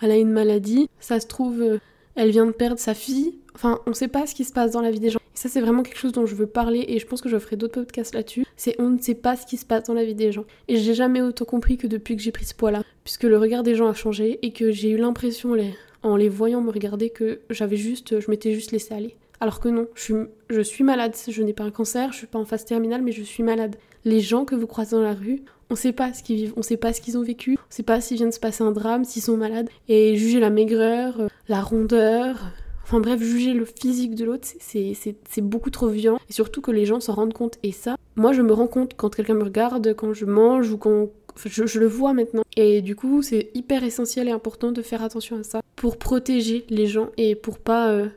elle 0.01 0.11
a 0.11 0.17
une 0.17 0.31
maladie, 0.31 0.89
ça 0.99 1.19
se 1.19 1.27
trouve 1.27 1.61
euh, 1.61 1.79
elle 2.15 2.31
vient 2.31 2.45
de 2.45 2.51
perdre 2.51 2.79
sa 2.79 2.93
fille. 2.93 3.39
Enfin 3.55 3.79
on 3.87 3.93
sait 3.93 4.07
pas 4.07 4.27
ce 4.27 4.35
qui 4.35 4.43
se 4.43 4.53
passe 4.53 4.71
dans 4.71 4.81
la 4.81 4.91
vie 4.91 4.99
des 4.99 5.09
gens. 5.09 5.19
Et 5.19 5.37
ça 5.37 5.49
c'est 5.49 5.61
vraiment 5.61 5.83
quelque 5.83 5.99
chose 5.99 6.11
dont 6.11 6.25
je 6.25 6.35
veux 6.35 6.47
parler 6.47 6.85
et 6.87 6.99
je 6.99 7.07
pense 7.07 7.21
que 7.21 7.29
je 7.29 7.39
ferai 7.39 7.55
d'autres 7.55 7.81
podcasts 7.81 8.13
là-dessus. 8.13 8.45
C'est 8.55 8.75
on 8.79 8.89
ne 8.89 8.99
sait 8.99 9.15
pas 9.15 9.35
ce 9.35 9.45
qui 9.45 9.57
se 9.57 9.65
passe 9.65 9.85
dans 9.85 9.93
la 9.93 10.05
vie 10.05 10.15
des 10.15 10.31
gens. 10.31 10.45
Et 10.67 10.77
j'ai 10.77 10.93
jamais 10.93 11.21
autant 11.21 11.45
compris 11.45 11.77
que 11.77 11.87
depuis 11.87 12.15
que 12.15 12.21
j'ai 12.21 12.31
pris 12.31 12.45
ce 12.45 12.53
poids 12.53 12.71
là, 12.71 12.83
puisque 13.03 13.23
le 13.23 13.37
regard 13.37 13.63
des 13.63 13.75
gens 13.75 13.87
a 13.87 13.93
changé 13.93 14.39
et 14.43 14.51
que 14.51 14.71
j'ai 14.71 14.91
eu 14.91 14.97
l'impression 14.97 15.55
en 16.03 16.15
les 16.15 16.29
voyant 16.29 16.61
me 16.61 16.71
regarder 16.71 17.09
que 17.09 17.39
j'avais 17.49 17.77
juste, 17.77 18.19
je 18.19 18.29
m'étais 18.29 18.53
juste 18.53 18.71
laissé 18.71 18.93
aller. 18.93 19.15
Alors 19.39 19.59
que 19.59 19.69
non, 19.69 19.87
je 19.93 20.01
suis, 20.01 20.13
je 20.49 20.83
malade, 20.83 21.15
je 21.27 21.43
n'ai 21.43 21.53
pas 21.53 21.63
un 21.63 21.71
cancer, 21.71 22.11
je 22.11 22.17
suis 22.17 22.27
pas 22.27 22.39
en 22.39 22.45
phase 22.45 22.65
terminale, 22.65 23.01
mais 23.01 23.11
je 23.11 23.23
suis 23.23 23.43
malade. 23.43 23.75
Les 24.03 24.19
gens 24.19 24.45
que 24.45 24.55
vous 24.55 24.67
croisez 24.67 24.95
dans 24.95 25.01
la 25.01 25.13
rue, 25.13 25.43
on 25.69 25.75
sait 25.75 25.91
pas 25.91 26.13
ce 26.13 26.23
qu'ils 26.23 26.37
vivent, 26.37 26.53
on 26.55 26.61
sait 26.61 26.77
pas 26.77 26.93
ce 26.93 27.01
qu'ils 27.01 27.17
ont 27.17 27.23
vécu, 27.23 27.57
on 27.57 27.71
sait 27.71 27.83
pas 27.83 28.01
s'il 28.01 28.17
vient 28.17 28.27
de 28.27 28.33
se 28.33 28.39
passer 28.39 28.63
un 28.63 28.71
drame, 28.71 29.03
s'ils 29.03 29.21
sont 29.21 29.37
malades. 29.37 29.69
Et 29.87 30.15
juger 30.15 30.39
la 30.39 30.49
maigreur, 30.49 31.19
euh, 31.19 31.27
la 31.49 31.61
rondeur, 31.61 32.51
enfin 32.83 32.99
bref, 32.99 33.21
juger 33.21 33.53
le 33.53 33.65
physique 33.65 34.15
de 34.15 34.25
l'autre, 34.25 34.47
c'est 34.59 35.41
beaucoup 35.41 35.69
trop 35.69 35.87
violent. 35.87 36.19
Et 36.29 36.33
surtout 36.33 36.61
que 36.61 36.71
les 36.71 36.85
gens 36.85 36.99
s'en 36.99 37.13
rendent 37.13 37.33
compte. 37.33 37.57
Et 37.61 37.71
ça, 37.71 37.97
moi 38.15 38.33
je 38.33 38.41
me 38.41 38.53
rends 38.53 38.67
compte 38.67 38.93
quand 38.95 39.13
quelqu'un 39.13 39.35
me 39.35 39.43
regarde, 39.43 39.93
quand 39.95 40.13
je 40.13 40.25
mange 40.25 40.71
ou 40.71 40.77
quand... 40.77 41.09
Je, 41.45 41.79
le 41.79 41.85
vois 41.85 42.13
maintenant. 42.13 42.41
Et 42.55 42.81
du 42.81 42.95
coup, 42.95 43.21
c'est 43.21 43.51
hyper 43.53 43.83
essentiel 43.83 44.27
et 44.27 44.31
important 44.31 44.71
de 44.71 44.81
faire 44.81 45.03
attention 45.03 45.37
à 45.37 45.43
ça 45.43 45.61
pour 45.75 45.97
protéger 45.97 46.65
les 46.69 46.87
gens 46.87 47.09
et 47.17 47.35
pour 47.35 47.59
pas... 47.59 47.91
Euh, 47.91 48.07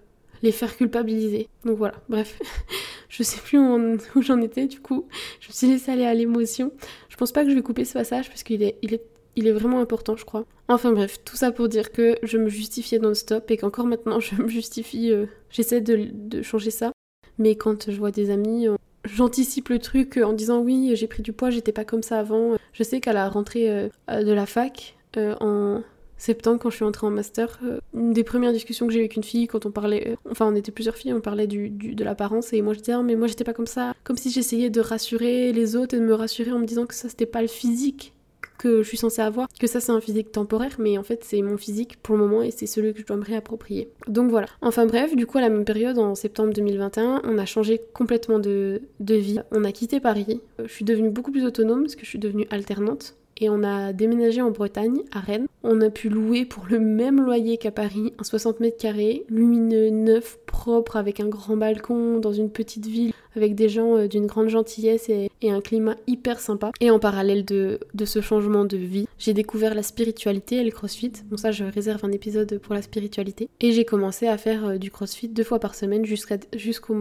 les 0.42 0.52
faire 0.52 0.76
culpabiliser. 0.76 1.48
Donc 1.64 1.78
voilà, 1.78 1.94
bref, 2.08 2.40
je 3.08 3.22
sais 3.22 3.40
plus 3.40 3.58
où, 3.58 4.22
j'en 4.22 4.40
étais 4.40 4.66
du 4.66 4.80
coup. 4.80 5.06
Je 5.40 5.48
me 5.48 5.52
suis 5.52 5.66
laissée 5.66 5.92
aller 5.92 6.06
à 6.06 6.14
l'émotion. 6.14 6.72
Je 7.08 7.16
pense 7.16 7.32
pas 7.32 7.44
que 7.44 7.50
je 7.50 7.54
vais 7.54 7.62
couper 7.62 7.84
ce 7.84 7.94
passage 7.94 8.28
parce 8.28 8.42
qu'il 8.42 8.62
est, 8.62 8.76
il 8.82 8.94
est, 8.94 9.02
il 9.36 9.46
est 9.46 9.52
vraiment 9.52 9.80
important, 9.80 10.16
je 10.16 10.24
crois. 10.24 10.44
Enfin 10.68 10.92
bref, 10.92 11.18
tout 11.24 11.36
ça 11.36 11.52
pour 11.52 11.68
dire 11.68 11.92
que 11.92 12.18
je 12.22 12.38
me 12.38 12.48
justifiais 12.48 12.98
non-stop 12.98 13.50
et 13.50 13.56
qu'encore 13.56 13.86
maintenant 13.86 14.20
je 14.20 14.34
me 14.36 14.48
justifie. 14.48 15.10
Euh, 15.10 15.26
j'essaie 15.50 15.80
de, 15.80 16.42
changer 16.42 16.70
ça. 16.70 16.92
Mais 17.38 17.54
quand 17.54 17.90
je 17.90 17.96
vois 17.96 18.10
des 18.10 18.30
amis, 18.30 18.66
j'anticipe 19.04 19.68
le 19.70 19.78
truc 19.78 20.18
en 20.18 20.32
disant 20.32 20.60
oui, 20.60 20.92
j'ai 20.94 21.06
pris 21.06 21.22
du 21.22 21.32
poids, 21.32 21.50
j'étais 21.50 21.72
pas 21.72 21.84
comme 21.84 22.02
ça 22.02 22.18
avant. 22.18 22.56
Je 22.72 22.82
sais 22.82 23.00
qu'à 23.00 23.12
la 23.12 23.28
rentrée 23.28 23.70
euh, 23.70 23.88
de 24.08 24.32
la 24.32 24.46
fac, 24.46 24.96
euh, 25.16 25.34
en 25.40 25.82
septembre, 26.20 26.58
quand 26.60 26.70
je 26.70 26.76
suis 26.76 26.84
entrée 26.84 27.06
en 27.06 27.10
master, 27.10 27.58
euh, 27.64 27.78
une 27.94 28.12
des 28.12 28.24
premières 28.24 28.52
discussions 28.52 28.86
que 28.86 28.92
j'ai 28.92 29.00
avec 29.00 29.16
une 29.16 29.24
fille, 29.24 29.46
quand 29.46 29.66
on 29.66 29.70
parlait, 29.70 30.16
enfin 30.30 30.46
on 30.46 30.54
était 30.54 30.72
plusieurs 30.72 30.96
filles, 30.96 31.12
on 31.12 31.20
parlait 31.20 31.46
du, 31.46 31.70
de 31.70 32.04
l'apparence, 32.04 32.52
et 32.52 32.62
moi 32.62 32.74
je 32.74 32.80
disais, 32.80 32.92
ah, 32.92 33.02
mais 33.02 33.16
moi 33.16 33.26
j'étais 33.26 33.44
pas 33.44 33.54
comme 33.54 33.66
ça, 33.66 33.94
comme 34.04 34.16
si 34.16 34.30
j'essayais 34.30 34.70
de 34.70 34.80
rassurer 34.80 35.52
les 35.52 35.76
autres 35.76 35.94
et 35.94 36.00
de 36.00 36.04
me 36.04 36.14
rassurer 36.14 36.52
en 36.52 36.58
me 36.58 36.66
disant 36.66 36.86
que 36.86 36.94
ça 36.94 37.08
c'était 37.08 37.26
pas 37.26 37.42
le 37.42 37.48
physique 37.48 38.14
que 38.60 38.82
je 38.82 38.88
suis 38.88 38.98
censée 38.98 39.22
avoir, 39.22 39.48
que 39.58 39.66
ça 39.66 39.80
c'est 39.80 39.90
un 39.90 40.02
physique 40.02 40.32
temporaire, 40.32 40.76
mais 40.78 40.98
en 40.98 41.02
fait 41.02 41.24
c'est 41.24 41.40
mon 41.40 41.56
physique 41.56 41.96
pour 42.02 42.16
le 42.16 42.22
moment 42.22 42.42
et 42.42 42.50
c'est 42.50 42.66
celui 42.66 42.92
que 42.92 43.00
je 43.00 43.06
dois 43.06 43.16
me 43.16 43.24
réapproprier. 43.24 43.90
Donc 44.06 44.30
voilà. 44.30 44.48
Enfin 44.60 44.84
bref, 44.84 45.16
du 45.16 45.26
coup 45.26 45.38
à 45.38 45.40
la 45.40 45.48
même 45.48 45.64
période, 45.64 45.98
en 45.98 46.14
septembre 46.14 46.52
2021, 46.52 47.22
on 47.24 47.38
a 47.38 47.46
changé 47.46 47.80
complètement 47.94 48.38
de, 48.38 48.82
de 49.00 49.14
vie. 49.14 49.40
On 49.50 49.64
a 49.64 49.72
quitté 49.72 49.98
Paris. 49.98 50.42
Je 50.62 50.70
suis 50.70 50.84
devenue 50.84 51.08
beaucoup 51.08 51.32
plus 51.32 51.46
autonome 51.46 51.84
parce 51.84 51.96
que 51.96 52.04
je 52.04 52.10
suis 52.10 52.18
devenue 52.18 52.46
alternante 52.50 53.16
et 53.40 53.48
on 53.48 53.62
a 53.62 53.92
déménagé 53.92 54.42
en 54.42 54.50
Bretagne, 54.50 55.02
à 55.12 55.20
Rennes. 55.20 55.46
On 55.62 55.80
a 55.80 55.90
pu 55.90 56.08
louer 56.08 56.44
pour 56.44 56.66
le 56.70 56.78
même 56.78 57.20
loyer 57.20 57.56
qu'à 57.56 57.70
Paris, 57.70 58.12
un 58.18 58.24
60 58.24 58.60
mètres 58.60 58.78
carrés, 58.78 59.24
lumineux, 59.28 59.90
neuf, 59.90 60.38
propre, 60.46 60.96
avec 60.96 61.20
un 61.20 61.28
grand 61.28 61.56
balcon, 61.56 62.18
dans 62.18 62.32
une 62.32 62.50
petite 62.50 62.86
ville, 62.86 63.12
avec 63.36 63.54
des 63.54 63.68
gens 63.68 63.96
euh, 63.96 64.08
d'une 64.08 64.26
grande 64.26 64.48
gentillesse 64.48 65.08
et, 65.08 65.30
un 65.42 65.60
climat 65.60 65.96
hyper 66.06 66.38
sympa. 66.38 66.70
Et 66.80 66.90
en 66.90 66.98
parallèle 66.98 67.44
de, 67.44 67.80
ce 68.04 68.20
changement 68.20 68.64
de 68.64 68.76
vie, 68.76 69.08
j'ai 69.18 69.32
découvert 69.32 69.74
la 69.74 69.82
spiritualité 69.82 70.56
et 70.56 70.64
le 70.64 70.70
crossfit. 70.70 71.12
Bon 71.28 71.36
ça 71.36 71.50
je 71.50 71.64
réserve 71.64 72.04
un 72.04 72.12
épisode 72.12 72.58
pour 72.58 72.74
la 72.74 72.82
spiritualité. 72.82 73.48
Et 73.60 73.72
j'ai 73.72 73.84
commencé 73.84 74.28
à 74.28 74.38
faire 74.38 74.66
euh, 74.66 74.78
du 74.78 74.90
crossfit 74.90 75.28
deux 75.28 75.42
fois 75.42 75.58
par 75.58 75.74
semaine 75.74 76.04
jusqu'au 76.04 76.94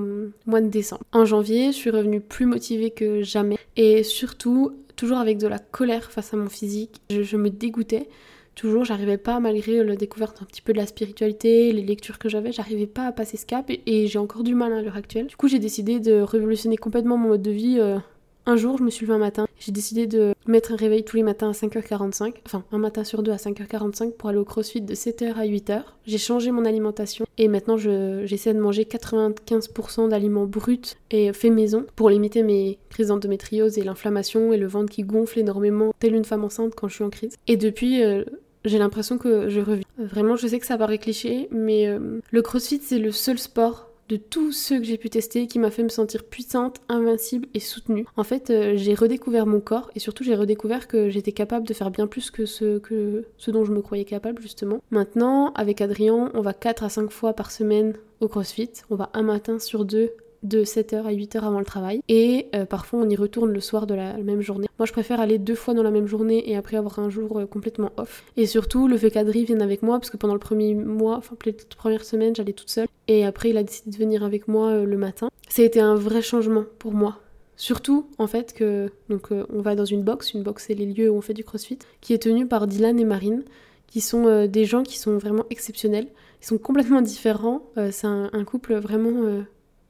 mois 0.46 0.62
de 0.62 0.68
décembre. 0.68 1.04
En 1.12 1.26
janvier, 1.26 1.68
je 1.68 1.78
suis 1.78 1.92
revenue 1.92 2.22
plus 2.22 2.46
motivée 2.46 2.90
que 2.90 3.22
jamais. 3.22 3.58
Et 3.76 4.04
surtout, 4.04 4.74
toujours 5.00 5.20
avec 5.20 5.38
de 5.38 5.48
la 5.48 5.60
colère 5.60 6.12
face 6.12 6.34
à 6.34 6.38
mon 6.38 6.50
physique. 6.50 7.02
Je, 7.10 7.38
me 7.38 7.50
dégoûtais. 7.50 8.10
Toujours, 8.56 8.84
j'arrivais 8.84 9.18
pas, 9.18 9.40
malgré 9.40 9.82
la 9.82 9.96
découverte 9.96 10.42
un 10.42 10.46
petit 10.46 10.62
peu 10.62 10.74
de 10.74 10.78
la 10.78 10.86
spiritualité, 10.86 11.72
les 11.72 11.84
lectures 11.84 12.20
que 12.20 12.28
j'avais, 12.28 12.52
j'arrivais 12.52 12.86
pas 12.86 13.06
à 13.06 13.14
passer 13.14 13.38
ce 13.38 13.46
cap 13.46 13.70
et, 13.70 14.08
j'ai 14.08 14.20
encore 14.20 14.44
du 14.44 14.56
mal 14.56 14.74
à 14.74 14.82
l'heure 14.82 14.98
actuelle. 14.98 15.28
Du 15.28 15.38
coup, 15.38 15.48
j'ai 15.48 15.60
décidé 15.60 16.02
de 16.02 16.20
révolutionner 16.20 16.76
complètement 16.76 17.16
mon 17.16 17.30
mode 17.30 17.42
de 17.42 17.52
vie. 17.52 17.78
Euh, 17.80 17.98
un 18.46 18.58
jour, 18.58 18.78
je 18.78 18.84
me 18.84 18.90
suis 18.90 19.06
levé 19.06 19.16
un 19.16 19.20
matin, 19.20 19.48
j'ai 19.60 19.72
décidé 19.72 20.08
de 20.08 20.34
mettre 20.48 20.72
un 20.72 20.76
réveil 20.76 21.04
tous 21.04 21.18
les 21.18 21.24
matins 21.24 21.50
à 21.50 21.54
5h45, 21.54 22.36
enfin 22.46 22.64
un 22.72 22.78
matin 22.78 23.04
sur 23.04 23.24
deux 23.24 23.32
à 23.32 23.36
5h45 23.36 24.14
pour 24.14 24.30
aller 24.30 24.40
au 24.40 24.46
crossfit 24.46 24.82
de 24.82 24.96
7h 24.96 25.34
à 25.34 25.46
8h. 25.46 25.84
J'ai 26.06 26.18
changé 26.18 26.52
mon 26.52 26.66
alimentation 26.66 27.26
et 27.38 27.48
maintenant 27.48 27.78
j'essaie 27.78 28.54
de 28.54 28.60
manger 28.60 28.84
95% 28.84 30.10
d'aliments 30.10 30.46
bruts 30.46 30.80
et 31.12 31.34
faits 31.34 31.54
maison 31.54 31.86
pour 31.96 32.10
limiter 32.10 32.44
mes 32.44 32.80
crises 32.90 33.08
d'endométriose 33.08 33.78
et 33.78 33.84
l'inflammation 33.84 34.54
et 34.54 34.58
le 34.58 34.68
ventre 34.68 34.92
qui 34.92 35.04
gonfle 35.04 35.40
énormément, 35.40 35.94
telle 36.00 36.16
une 36.16 36.26
femme 36.26 36.44
enceinte 36.44 36.74
quand 36.76 36.88
je 36.88 36.96
suis 36.96 37.04
en 37.04 37.10
crise. 37.10 37.36
Et 37.48 37.58
depuis, 37.58 38.04
euh, 38.04 38.24
j'ai 38.66 38.78
l'impression 38.78 39.18
que 39.18 39.50
je 39.50 39.60
reviens. 39.60 39.86
Vraiment, 39.98 40.36
je 40.36 40.48
sais 40.48 40.60
que 40.60 40.66
ça 40.66 40.78
paraît 40.78 40.98
cliché, 40.98 41.48
mais 41.52 41.88
euh, 41.88 42.20
le 42.32 42.42
crossfit 42.42 42.82
c'est 42.82 43.00
le 43.00 43.12
seul 43.12 43.38
sport 43.38 43.89
de 44.10 44.18
tous 44.18 44.52
ceux 44.52 44.80
que 44.80 44.86
j'ai 44.86 44.98
pu 44.98 45.10
tester 45.10 45.48
qui 45.48 45.60
m'a 45.60 45.70
fait 45.70 45.84
me 45.84 45.90
sentir 45.90 46.24
puissante, 46.24 46.82
invincible 46.90 47.48
et 47.54 47.60
soutenue. 47.60 48.06
En 48.18 48.24
fait, 48.24 48.50
euh, 48.50 48.74
j'ai 48.76 48.96
redécouvert 48.96 49.46
mon 49.46 49.62
corps 49.62 49.92
et 49.96 50.00
surtout 50.00 50.24
j'ai 50.24 50.36
redécouvert 50.36 50.88
que 50.88 51.10
j'étais 51.10 51.32
capable 51.32 51.68
de 51.68 51.74
faire 51.74 51.92
bien 51.92 52.08
plus 52.08 52.32
que 52.32 52.46
ce, 52.46 52.80
que 52.80 53.26
ce 53.38 53.52
dont 53.52 53.64
je 53.64 53.72
me 53.72 53.82
croyais 53.82 54.06
capable 54.06 54.42
justement. 54.42 54.82
Maintenant, 54.90 55.54
avec 55.54 55.80
Adrien, 55.80 56.32
on 56.34 56.42
va 56.42 56.54
4 56.54 56.84
à 56.84 56.90
5 56.90 57.12
fois 57.12 57.34
par 57.34 57.52
semaine 57.52 57.94
au 58.20 58.28
CrossFit. 58.28 58.72
On 58.90 58.96
va 58.96 59.12
un 59.14 59.24
matin 59.24 59.60
sur 59.60 59.86
deux 59.86 60.12
de 60.44 60.64
7h 60.64 61.04
à 61.04 61.12
8h 61.12 61.40
avant 61.40 61.60
le 61.60 61.66
travail. 61.66 62.02
Et 62.08 62.48
euh, 62.56 62.66
parfois 62.66 63.00
on 63.00 63.10
y 63.10 63.16
retourne 63.16 63.52
le 63.52 63.60
soir 63.60 63.88
de 63.88 63.94
la 63.94 64.18
même 64.18 64.42
journée. 64.42 64.68
Moi 64.78 64.86
je 64.86 64.94
préfère 64.94 65.20
aller 65.20 65.38
deux 65.38 65.56
fois 65.56 65.74
dans 65.74 65.84
la 65.84 65.92
même 65.92 66.08
journée 66.08 66.50
et 66.50 66.56
après 66.56 66.78
avoir 66.78 67.00
un 67.00 67.10
jour 67.10 67.40
euh, 67.40 67.46
complètement 67.46 67.92
off. 67.98 68.24
Et 68.38 68.46
surtout 68.46 68.88
le 68.88 68.98
fait 68.98 69.12
qu'Adri 69.12 69.46
vienne 69.46 69.62
avec 69.62 69.84
moi 69.84 70.00
parce 70.00 70.10
que 70.10 70.18
pendant 70.18 70.34
le 70.34 70.40
premier 70.40 70.74
mois, 70.74 71.18
enfin 71.18 71.36
les 71.46 71.54
premières 71.54 72.06
semaines 72.06 72.36
j'allais 72.36 72.54
toute 72.54 72.70
seule. 72.70 72.88
Et 73.08 73.26
après 73.26 73.50
il 73.50 73.58
a 73.58 73.64
décidé 73.64 73.92
de 73.92 73.98
venir 73.98 74.24
avec 74.24 74.48
moi 74.48 74.70
euh, 74.70 74.86
le 74.86 74.98
matin. 74.98 75.30
Ça 75.50 75.62
a 75.62 75.66
été 75.66 75.80
un 75.80 75.96
vrai 75.96 76.22
changement 76.22 76.66
pour 76.78 76.94
moi. 76.94 77.20
Surtout, 77.56 78.08
en 78.20 78.28
fait, 78.28 78.54
que 78.54 78.90
donc 79.10 79.32
on 79.32 79.62
va 79.62 79.76
dans 79.76 79.84
une 79.84 80.02
box, 80.02 80.34
une 80.34 80.44
box 80.44 80.68
c'est 80.68 80.76
les 80.76 80.86
lieux 80.86 81.10
où 81.10 81.18
on 81.18 81.22
fait 81.22 81.34
du 81.34 81.44
crossfit, 81.44 81.78
qui 82.00 82.14
est 82.14 82.20
tenue 82.20 82.48
par 82.48 82.68
Dylan 82.68 82.98
et 82.98 83.04
Marine, 83.04 83.44
qui 83.88 84.00
sont 84.00 84.46
des 84.46 84.64
gens 84.64 84.82
qui 84.82 84.98
sont 84.98 85.18
vraiment 85.18 85.44
exceptionnels. 85.50 86.08
Ils 86.42 86.46
sont 86.46 86.58
complètement 86.58 87.02
différents. 87.02 87.64
c'est 87.92 88.08
un, 88.08 88.44
couple 88.46 88.76
vraiment 88.76 89.44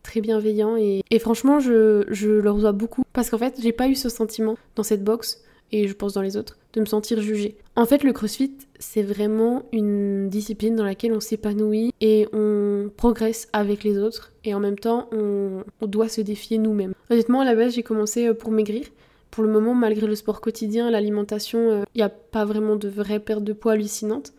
très 0.04 0.22
bienveillant 0.22 0.78
et, 0.78 1.04
franchement 1.20 1.60
je, 1.60 2.06
je, 2.10 2.30
leur 2.30 2.58
dois 2.58 2.72
beaucoup 2.72 3.04
parce 3.14 3.30
qu'en 3.30 3.38
fait 3.38 3.56
j'ai 3.62 3.72
pas 3.72 3.88
eu 3.88 3.96
ce 3.96 4.10
sentiment 4.10 4.58
dans 4.76 4.84
cette 4.84 5.04
box 5.04 5.44
et 5.72 5.88
je 5.88 5.94
pense 5.94 6.14
dans 6.14 6.22
les 6.22 6.38
autres 6.38 6.58
de 6.74 6.82
me 6.82 6.86
sentir 6.86 7.22
jugée. 7.22 7.56
En 7.76 7.86
fait 7.86 8.04
le 8.04 8.14
crossfit 8.14 8.54
c'est 8.80 9.04
vraiment 9.04 9.64
une 9.72 10.30
discipline 10.30 10.76
dans 10.76 10.84
laquelle 10.84 11.14
on 11.14 11.20
s'épanouit 11.20 11.94
et 12.02 12.28
on 12.34 12.90
progresse 12.96 13.48
avec 13.54 13.84
les 13.84 13.98
autres 13.98 14.32
et 14.46 14.54
en 14.54 14.60
même 14.60 14.80
temps 14.80 15.10
on, 15.12 15.64
doit 15.86 16.10
se 16.10 16.22
défier 16.22 16.58
nous-mêmes. 16.58 16.94
Honnêtement 17.10 17.42
à 17.42 17.46
la 17.46 17.56
base 17.56 17.74
j'ai 17.74 17.84
commencé 17.84 18.28
euh, 18.28 18.34
pour 18.34 18.52
maigrir 18.52 18.86
pour 19.32 19.44
le 19.44 19.50
moment, 19.52 19.76
malgré 19.76 20.08
le 20.08 20.16
sport 20.16 20.42
quotidien, 20.42 20.90
l'alimentation, 20.90 21.60
il 21.60 21.82
euh, 21.82 21.84
n'y 21.96 22.02
a 22.02 22.10
pas 22.10 22.46
vraiment 22.46 22.76
de 22.76 22.90
vraie 22.90 23.20
perte 23.20 23.44
de 23.44 23.54
poids 23.54 23.74
hallucinante. 23.74 24.34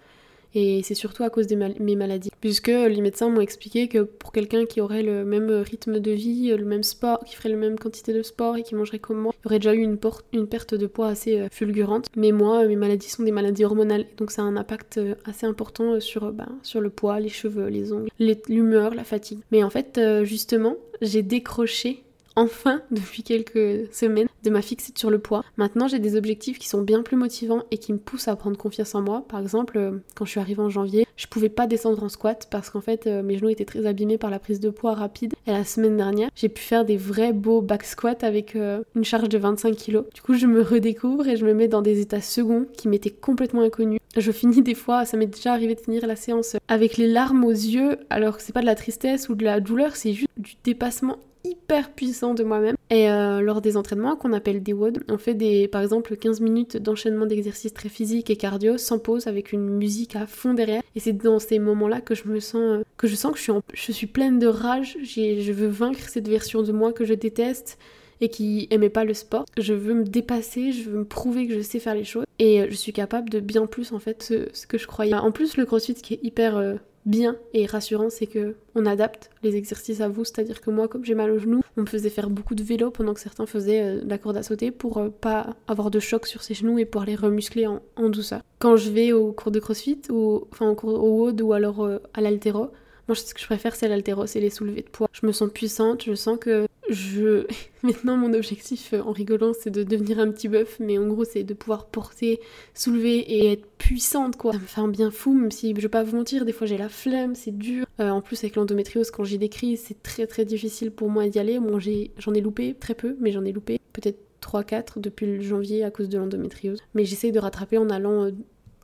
Et 0.54 0.82
c'est 0.82 0.94
surtout 0.94 1.22
à 1.22 1.30
cause 1.30 1.46
de 1.46 1.56
mes 1.56 1.96
maladies. 1.96 2.30
Puisque 2.40 2.68
les 2.68 3.00
médecins 3.00 3.28
m'ont 3.28 3.40
expliqué 3.40 3.88
que 3.88 4.00
pour 4.00 4.32
quelqu'un 4.32 4.66
qui 4.66 4.80
aurait 4.80 5.02
le 5.02 5.24
même 5.24 5.50
rythme 5.50 6.00
de 6.00 6.10
vie, 6.10 6.48
le 6.56 6.64
même 6.64 6.82
sport, 6.82 7.20
qui 7.24 7.36
ferait 7.36 7.50
la 7.50 7.56
même 7.56 7.78
quantité 7.78 8.12
de 8.12 8.22
sport 8.22 8.56
et 8.56 8.62
qui 8.62 8.74
mangerait 8.74 8.98
comme 8.98 9.18
moi, 9.18 9.34
il 9.42 9.46
aurait 9.46 9.58
déjà 9.58 9.74
eu 9.74 9.82
une, 9.82 9.98
une 10.32 10.46
perte 10.46 10.74
de 10.74 10.86
poids 10.86 11.08
assez 11.08 11.40
euh, 11.40 11.48
fulgurante. 11.50 12.06
Mais 12.16 12.32
moi, 12.32 12.66
mes 12.66 12.76
maladies 12.76 13.08
sont 13.08 13.22
des 13.22 13.32
maladies 13.32 13.64
hormonales. 13.64 14.06
Donc 14.16 14.30
ça 14.30 14.42
a 14.42 14.44
un 14.44 14.56
impact 14.56 14.98
euh, 14.98 15.14
assez 15.24 15.46
important 15.46 15.94
euh, 15.94 16.00
sur, 16.00 16.32
bah, 16.32 16.48
sur 16.62 16.80
le 16.80 16.90
poids, 16.90 17.20
les 17.20 17.28
cheveux, 17.28 17.68
les 17.68 17.92
ongles, 17.92 18.10
l'humeur, 18.48 18.94
la 18.94 19.04
fatigue. 19.04 19.40
Mais 19.50 19.62
en 19.62 19.70
fait, 19.70 20.00
justement, 20.24 20.76
j'ai 21.00 21.22
décroché 21.22 22.02
enfin 22.40 22.80
depuis 22.90 23.22
quelques 23.22 23.92
semaines 23.94 24.28
de 24.42 24.50
ma 24.50 24.62
fixette 24.62 24.98
sur 24.98 25.10
le 25.10 25.18
poids. 25.18 25.44
Maintenant, 25.58 25.88
j'ai 25.88 25.98
des 25.98 26.16
objectifs 26.16 26.58
qui 26.58 26.68
sont 26.68 26.80
bien 26.80 27.02
plus 27.02 27.16
motivants 27.16 27.62
et 27.70 27.76
qui 27.76 27.92
me 27.92 27.98
poussent 27.98 28.28
à 28.28 28.36
prendre 28.36 28.56
confiance 28.56 28.94
en 28.94 29.02
moi. 29.02 29.24
Par 29.28 29.40
exemple, 29.40 29.76
euh, 29.76 29.98
quand 30.14 30.24
je 30.24 30.30
suis 30.30 30.40
arrivée 30.40 30.62
en 30.62 30.70
janvier, 30.70 31.06
je 31.16 31.26
pouvais 31.26 31.50
pas 31.50 31.66
descendre 31.66 32.02
en 32.02 32.08
squat 32.08 32.48
parce 32.50 32.70
qu'en 32.70 32.80
fait, 32.80 33.06
euh, 33.06 33.22
mes 33.22 33.36
genoux 33.36 33.50
étaient 33.50 33.66
très 33.66 33.84
abîmés 33.84 34.16
par 34.16 34.30
la 34.30 34.38
prise 34.38 34.58
de 34.58 34.70
poids 34.70 34.94
rapide. 34.94 35.34
Et 35.46 35.50
la 35.50 35.64
semaine 35.64 35.98
dernière, 35.98 36.30
j'ai 36.34 36.48
pu 36.48 36.62
faire 36.62 36.86
des 36.86 36.96
vrais 36.96 37.34
beaux 37.34 37.60
back 37.60 37.84
squats 37.84 38.22
avec 38.22 38.56
euh, 38.56 38.82
une 38.96 39.04
charge 39.04 39.28
de 39.28 39.36
25 39.36 39.76
kg. 39.76 40.02
Du 40.14 40.22
coup, 40.22 40.34
je 40.34 40.46
me 40.46 40.62
redécouvre 40.62 41.28
et 41.28 41.36
je 41.36 41.44
me 41.44 41.52
mets 41.52 41.68
dans 41.68 41.82
des 41.82 42.00
états 42.00 42.22
seconds 42.22 42.66
qui 42.76 42.88
m'étaient 42.88 43.10
complètement 43.10 43.62
inconnus. 43.62 44.00
Je 44.16 44.32
finis 44.32 44.62
des 44.62 44.74
fois, 44.74 45.04
ça 45.04 45.16
m'est 45.16 45.26
déjà 45.26 45.52
arrivé 45.52 45.74
de 45.74 45.80
finir 45.80 46.06
la 46.06 46.16
séance 46.16 46.56
avec 46.68 46.96
les 46.96 47.06
larmes 47.06 47.44
aux 47.44 47.50
yeux, 47.50 47.98
alors 48.08 48.38
que 48.38 48.42
c'est 48.42 48.52
pas 48.52 48.60
de 48.60 48.66
la 48.66 48.74
tristesse 48.74 49.28
ou 49.28 49.34
de 49.34 49.44
la 49.44 49.60
douleur, 49.60 49.94
c'est 49.94 50.14
juste 50.14 50.30
du 50.36 50.54
dépassement 50.64 51.18
hyper 51.44 51.92
puissant 51.92 52.34
de 52.34 52.44
moi-même. 52.44 52.76
Et 52.90 53.10
euh, 53.10 53.40
lors 53.40 53.60
des 53.60 53.76
entraînements 53.76 54.16
qu'on 54.16 54.32
appelle 54.32 54.62
des 54.62 54.72
WOD, 54.72 55.04
on 55.08 55.18
fait 55.18 55.34
des, 55.34 55.68
par 55.68 55.82
exemple 55.82 56.16
15 56.16 56.40
minutes 56.40 56.76
d'enchaînement 56.76 57.26
d'exercices 57.26 57.72
très 57.72 57.88
physiques 57.88 58.30
et 58.30 58.36
cardio 58.36 58.78
sans 58.78 58.98
pause 58.98 59.26
avec 59.26 59.52
une 59.52 59.68
musique 59.68 60.16
à 60.16 60.26
fond 60.26 60.54
derrière. 60.54 60.82
Et 60.96 61.00
c'est 61.00 61.12
dans 61.12 61.38
ces 61.38 61.58
moments-là 61.58 62.00
que 62.00 62.14
je 62.14 62.28
me 62.28 62.40
sens, 62.40 62.60
euh, 62.60 62.82
que 62.96 63.06
je 63.06 63.14
sens 63.14 63.32
que 63.32 63.38
je 63.38 63.44
suis, 63.44 63.52
je 63.72 63.92
suis 63.92 64.06
pleine 64.06 64.38
de 64.38 64.46
rage. 64.46 64.96
Je 65.02 65.52
veux 65.52 65.68
vaincre 65.68 66.08
cette 66.08 66.28
version 66.28 66.62
de 66.62 66.72
moi 66.72 66.92
que 66.92 67.04
je 67.04 67.14
déteste 67.14 67.78
et 68.20 68.28
qui 68.28 68.68
aimait 68.70 68.90
pas 68.90 69.04
le 69.04 69.14
sport. 69.14 69.44
Je 69.58 69.74
veux 69.74 69.94
me 69.94 70.04
dépasser, 70.04 70.72
je 70.72 70.90
veux 70.90 70.98
me 70.98 71.04
prouver 71.04 71.46
que 71.46 71.54
je 71.54 71.60
sais 71.60 71.78
faire 71.78 71.94
les 71.94 72.04
choses 72.04 72.24
et 72.38 72.62
euh, 72.62 72.66
je 72.70 72.76
suis 72.76 72.92
capable 72.92 73.30
de 73.30 73.40
bien 73.40 73.66
plus 73.66 73.92
en 73.92 73.98
fait 73.98 74.22
ce, 74.22 74.66
que 74.66 74.78
je 74.78 74.86
croyais. 74.86 75.14
En 75.14 75.32
plus 75.32 75.56
le 75.56 75.64
crossfit 75.64 75.94
qui 75.94 76.14
est 76.14 76.20
hyper 76.22 76.78
bien 77.06 77.36
et 77.54 77.66
rassurant, 77.66 78.10
c'est 78.10 78.26
que 78.26 78.56
on 78.74 78.86
adapte 78.86 79.30
les 79.42 79.56
exercices 79.56 80.00
à 80.00 80.08
vous. 80.08 80.24
C'est-à-dire 80.24 80.60
que 80.60 80.70
moi, 80.70 80.88
comme 80.88 81.04
j'ai 81.04 81.14
mal 81.14 81.30
au 81.30 81.38
genou, 81.38 81.60
on 81.76 81.82
me 81.82 81.86
faisait 81.86 82.10
faire 82.10 82.30
beaucoup 82.30 82.54
de 82.54 82.62
vélo 82.62 82.90
pendant 82.90 83.14
que 83.14 83.20
certains 83.20 83.46
faisaient 83.46 83.82
euh, 83.82 84.00
la 84.04 84.18
corde 84.18 84.36
à 84.36 84.42
sauter 84.42 84.70
pour 84.70 84.98
euh, 84.98 85.08
pas 85.08 85.56
avoir 85.68 85.90
de 85.90 86.00
choc 86.00 86.26
sur 86.26 86.42
ses 86.42 86.54
genoux 86.54 86.78
et 86.78 86.84
pouvoir 86.84 87.06
les 87.06 87.16
remuscler 87.16 87.66
en, 87.66 87.80
douceur. 88.08 88.40
Quand 88.58 88.76
je 88.76 88.90
vais 88.90 89.12
au 89.12 89.32
cours 89.32 89.52
de 89.52 89.60
crossfit, 89.60 90.00
ou 90.10 90.46
enfin 90.52 90.68
au 90.68 90.74
cours 90.74 91.02
au 91.02 91.26
WOD 91.26 91.40
ou 91.42 91.52
alors 91.52 91.84
euh, 91.84 91.98
à 92.14 92.20
l'altéro, 92.20 92.70
moi, 93.10 93.16
ce 93.16 93.34
que 93.34 93.40
je 93.40 93.46
préfère, 93.46 93.74
c'est 93.74 93.88
l'altéro, 93.88 94.24
c'est 94.26 94.38
les 94.38 94.50
soulevés 94.50 94.82
de 94.82 94.88
poids. 94.88 95.08
Je 95.12 95.26
me 95.26 95.32
sens 95.32 95.50
puissante, 95.52 96.04
je 96.04 96.14
sens 96.14 96.38
que 96.38 96.68
je. 96.88 97.44
Maintenant, 97.82 98.16
mon 98.16 98.32
objectif 98.34 98.92
euh, 98.92 99.00
en 99.02 99.10
rigolant, 99.10 99.52
c'est 99.52 99.70
de 99.70 99.82
devenir 99.82 100.20
un 100.20 100.30
petit 100.30 100.46
bœuf, 100.46 100.76
mais 100.78 100.96
en 100.96 101.08
gros, 101.08 101.24
c'est 101.24 101.42
de 101.42 101.54
pouvoir 101.54 101.86
porter, 101.86 102.38
soulever 102.72 103.18
et 103.18 103.52
être 103.52 103.66
puissante, 103.78 104.36
quoi. 104.36 104.52
Ça 104.52 104.58
me 104.58 104.66
fait 104.66 104.80
un 104.80 104.88
bien 104.88 105.10
fou, 105.10 105.32
même 105.32 105.50
si 105.50 105.74
je 105.74 105.80
vais 105.80 105.88
pas 105.88 106.04
vous 106.04 106.16
mentir, 106.16 106.44
des 106.44 106.52
fois 106.52 106.68
j'ai 106.68 106.78
la 106.78 106.88
flemme, 106.88 107.34
c'est 107.34 107.56
dur. 107.56 107.84
Euh, 107.98 108.10
en 108.10 108.20
plus, 108.20 108.44
avec 108.44 108.54
l'endométriose, 108.54 109.10
quand 109.10 109.24
j'ai 109.24 109.38
des 109.38 109.48
crises, 109.48 109.82
c'est 109.88 110.00
très 110.04 110.28
très 110.28 110.44
difficile 110.44 110.92
pour 110.92 111.08
moi 111.08 111.28
d'y 111.28 111.40
aller. 111.40 111.58
Moi, 111.58 111.80
j'en 112.18 112.34
ai, 112.34 112.40
loupé 112.40 112.74
très 112.74 112.94
peu, 112.94 113.16
mais 113.18 113.32
j'en 113.32 113.44
ai 113.44 113.50
loupé 113.50 113.80
peut-être 113.92 114.20
3-4 114.40 115.00
depuis 115.00 115.42
janvier 115.42 115.82
à 115.82 115.90
cause 115.90 116.08
de 116.08 116.16
l'endométriose. 116.16 116.78
Mais 116.94 117.04
j'essaye 117.04 117.32
de 117.32 117.40
rattraper 117.40 117.76
en 117.76 117.90
allant. 117.90 118.30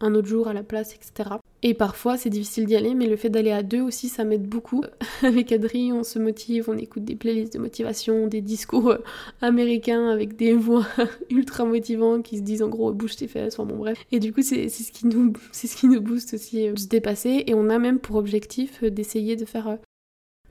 Un 0.01 0.15
autre 0.15 0.29
jour 0.29 0.49
à 0.49 0.53
la 0.53 0.63
place, 0.63 0.95
etc. 0.95 1.37
Et 1.63 1.75
parfois 1.75 2.17
c'est 2.17 2.31
difficile 2.31 2.67
d'y 2.67 2.77
aller, 2.77 2.95
mais 2.95 3.07
le 3.07 3.17
fait 3.17 3.31
d'aller 3.31 3.51
à 3.51 3.63
deux 3.63 3.81
aussi, 3.81 4.09
ça 4.09 4.25
m'aide 4.25 4.47
beaucoup. 4.47 4.85
avec 5.23 5.51
Adri, 5.53 5.93
on 5.93 6.05
se 6.05 6.19
motive, 6.19 6.67
on 6.69 6.77
écoute 6.77 7.05
des 7.05 7.17
playlists 7.17 7.55
de 7.55 7.59
motivation, 7.59 8.27
des 8.27 8.41
discours 8.41 8.91
euh, 8.91 8.99
américains 9.41 10.09
avec 10.09 10.37
des 10.37 10.53
voix 10.55 10.87
ultra 11.31 11.65
motivantes 11.65 12.23
qui 12.25 12.37
se 12.37 12.43
disent 12.43 12.63
en 12.63 12.69
gros 12.69 12.93
bouge 12.93 13.17
tes 13.17 13.27
fesses, 13.27 13.59
enfin 13.59 13.65
bon 13.65 13.79
bref. 13.79 14.05
Et 14.13 14.21
du 14.21 14.33
coup 14.33 14.43
c'est 14.43 14.69
ce 14.69 14.93
qui 14.93 15.07
nous 15.07 15.33
ce 15.53 15.75
qui 15.75 15.89
nous 15.89 16.01
booste 16.01 16.35
aussi 16.35 16.69
euh, 16.69 16.75
de 16.75 16.79
se 16.79 16.87
dépasser. 16.87 17.45
Et 17.47 17.55
on 17.55 17.69
a 17.71 17.79
même 17.79 17.99
pour 17.99 18.17
objectif 18.17 18.83
euh, 18.83 18.91
d'essayer 18.91 19.35
de 19.35 19.45
faire 19.45 19.79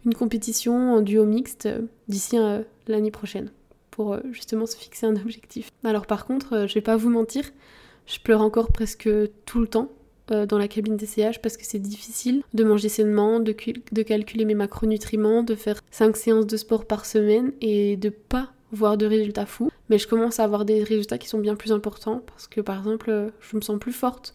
une 0.05 0.13
compétition 0.13 0.93
en 0.93 1.01
duo 1.01 1.25
mixte 1.25 1.67
d'ici 2.07 2.37
l'année 2.87 3.09
prochaine 3.09 3.51
pour 3.89 4.17
justement 4.31 4.67
se 4.67 4.75
fixer 4.75 5.07
un 5.07 5.15
objectif. 5.15 5.71
Alors 5.83 6.05
par 6.05 6.27
contre, 6.27 6.67
je 6.67 6.73
vais 6.75 6.81
pas 6.81 6.95
vous 6.95 7.09
mentir, 7.09 7.45
je 8.07 8.19
pleure 8.19 8.41
encore 8.41 8.71
presque 8.71 9.09
tout 9.45 9.59
le 9.59 9.67
temps 9.67 9.89
euh, 10.31 10.47
dans 10.47 10.57
la 10.57 10.67
cabine 10.67 10.97
d'essayage 10.97 11.39
parce 11.39 11.55
que 11.55 11.65
c'est 11.65 11.79
difficile 11.79 12.41
de 12.55 12.63
manger 12.63 12.89
sainement, 12.89 13.39
de, 13.39 13.51
calculer 13.51 14.45
mes 14.45 14.55
macronutriments, 14.55 15.43
de 15.43 15.53
faire 15.53 15.81
5 15.91 16.17
séances 16.17 16.47
de 16.47 16.57
sport 16.57 16.85
par 16.85 17.05
semaine 17.05 17.51
et 17.61 17.95
de 17.95 18.09
pas 18.09 18.51
voir 18.71 18.97
de 18.97 19.05
résultats 19.05 19.45
fous. 19.45 19.69
Mais 19.89 19.99
je 19.99 20.07
commence 20.07 20.39
à 20.39 20.43
avoir 20.43 20.65
des 20.65 20.81
résultats 20.83 21.19
qui 21.19 21.27
sont 21.27 21.37
bien 21.37 21.55
plus 21.55 21.71
importants 21.71 22.23
parce 22.25 22.47
que 22.47 22.59
par 22.59 22.79
exemple, 22.79 23.11
euh, 23.11 23.29
je 23.39 23.55
me 23.55 23.61
sens 23.61 23.79
plus 23.79 23.91
forte. 23.91 24.33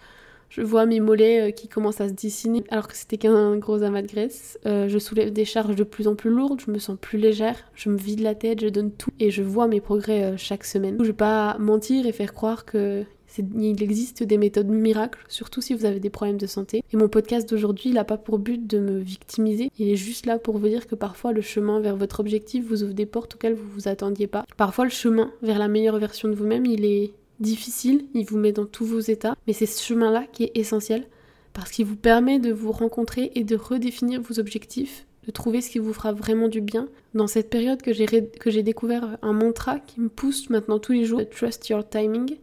Je 0.49 0.63
vois 0.63 0.87
mes 0.87 1.01
mollets 1.01 1.49
euh, 1.49 1.51
qui 1.51 1.67
commencent 1.67 2.01
à 2.01 2.09
se 2.09 2.15
dessiner 2.15 2.63
alors 2.71 2.87
que 2.87 2.97
c'était 2.97 3.19
qu'un 3.19 3.57
gros 3.57 3.83
amas 3.83 4.03
de 4.03 4.07
graisse. 4.07 4.61
je 4.65 4.99
soulève 4.99 5.33
des 5.33 5.45
charges 5.45 5.75
de 5.75 5.85
plus 5.85 6.07
en 6.07 6.15
plus 6.15 6.31
lourdes, 6.31 6.61
je 6.65 6.71
me 6.71 6.79
sens 6.79 6.97
plus 7.01 7.19
légère, 7.19 7.57
je 7.75 7.89
me 7.89 7.97
vide 7.97 8.21
la 8.21 8.37
tête, 8.37 8.61
je 8.61 8.69
donne 8.69 8.93
tout 8.93 9.11
et 9.19 9.33
je 9.33 9.43
vois 9.43 9.67
mes 9.67 9.81
progrès 9.81 10.37
chaque 10.37 10.65
semaine. 10.65 10.99
Je 11.01 11.07
vais 11.07 11.13
pas 11.13 11.57
mentir 11.59 12.07
et 12.07 12.13
faire 12.13 12.33
croire 12.33 12.65
que 12.65 13.05
il 13.39 13.83
existe 13.83 14.23
des 14.23 14.39
méthodes 14.39 14.69
miracles, 14.69 15.25
surtout 15.29 15.61
si 15.61 15.75
vous 15.75 15.85
avez 15.85 16.01
des 16.01 16.11
problèmes 16.11 16.37
de 16.37 16.47
santé. 16.47 16.83
Et 16.93 16.97
mon 16.97 17.09
podcast 17.09 17.49
d'aujourd'hui, 17.49 17.91
il 17.91 17.95
n'a 17.95 18.05
pas 18.05 18.17
pour 18.17 18.39
but 18.39 18.67
de 18.67 18.79
me 18.79 18.99
victimiser, 18.99 19.71
il 19.79 19.89
est 19.89 19.97
juste 19.97 20.27
là 20.27 20.39
pour 20.39 20.59
vous 20.59 20.69
dire 20.69 20.87
que 20.87 20.95
parfois 20.95 21.33
le 21.33 21.41
chemin 21.41 21.81
vers 21.81 21.97
votre 21.97 22.21
objectif 22.21 22.65
vous 22.67 22.83
ouvre 22.83 22.95
des 22.95 23.07
portes 23.07 23.35
auxquelles 23.35 23.55
vous 23.55 23.69
vous 23.69 23.89
attendiez 23.89 24.27
pas. 24.27 24.45
Parfois 24.57 24.85
le 24.85 24.91
chemin 24.91 25.33
vers 25.43 25.59
la 25.59 25.69
meilleure 25.69 25.99
version 25.99 26.29
de 26.29 26.35
vous-même, 26.35 26.67
il 26.67 26.85
est 26.85 27.13
difficile, 27.39 28.05
il 28.15 28.27
vous 28.27 28.39
met 28.39 28.53
dans 28.53 28.67
tous 28.67 28.85
vos 28.85 29.01
états, 29.01 29.37
mais 29.47 29.53
c'est 29.53 29.67
ce 29.67 29.83
chemin-là 29.83 30.27
qui 30.33 30.45
est 30.45 30.53
essentiel 30.57 31.07
parce 31.53 31.71
qu'il 31.71 31.87
vous 31.87 31.97
permet 31.97 32.39
de 32.39 32.53
vous 32.53 32.71
rencontrer 32.73 33.33
et 33.35 33.45
de 33.45 33.57
redéfinir 33.57 34.21
vos 34.23 34.39
objectifs, 34.39 35.07
de 35.27 35.33
trouver 35.33 35.61
ce 35.61 35.71
qui 35.71 35.79
vous 35.79 35.93
fera 35.93 36.13
vraiment 36.13 36.49
du 36.49 36.61
bien. 36.61 36.89
Dans 37.15 37.27
cette 37.27 37.51
période 37.51 37.83
que 37.83 37.93
j'ai 37.93 38.63
découvert 38.63 39.19
un 39.23 39.33
mantra 39.33 39.81
qui 39.81 40.01
me 40.01 40.09
pousse 40.09 40.49
maintenant 40.51 40.79
tous 40.79 40.93
les 40.93 41.05
jours, 41.05 41.23
Trust 41.29 41.69
Your 41.69 41.89
Timing, 41.89 42.37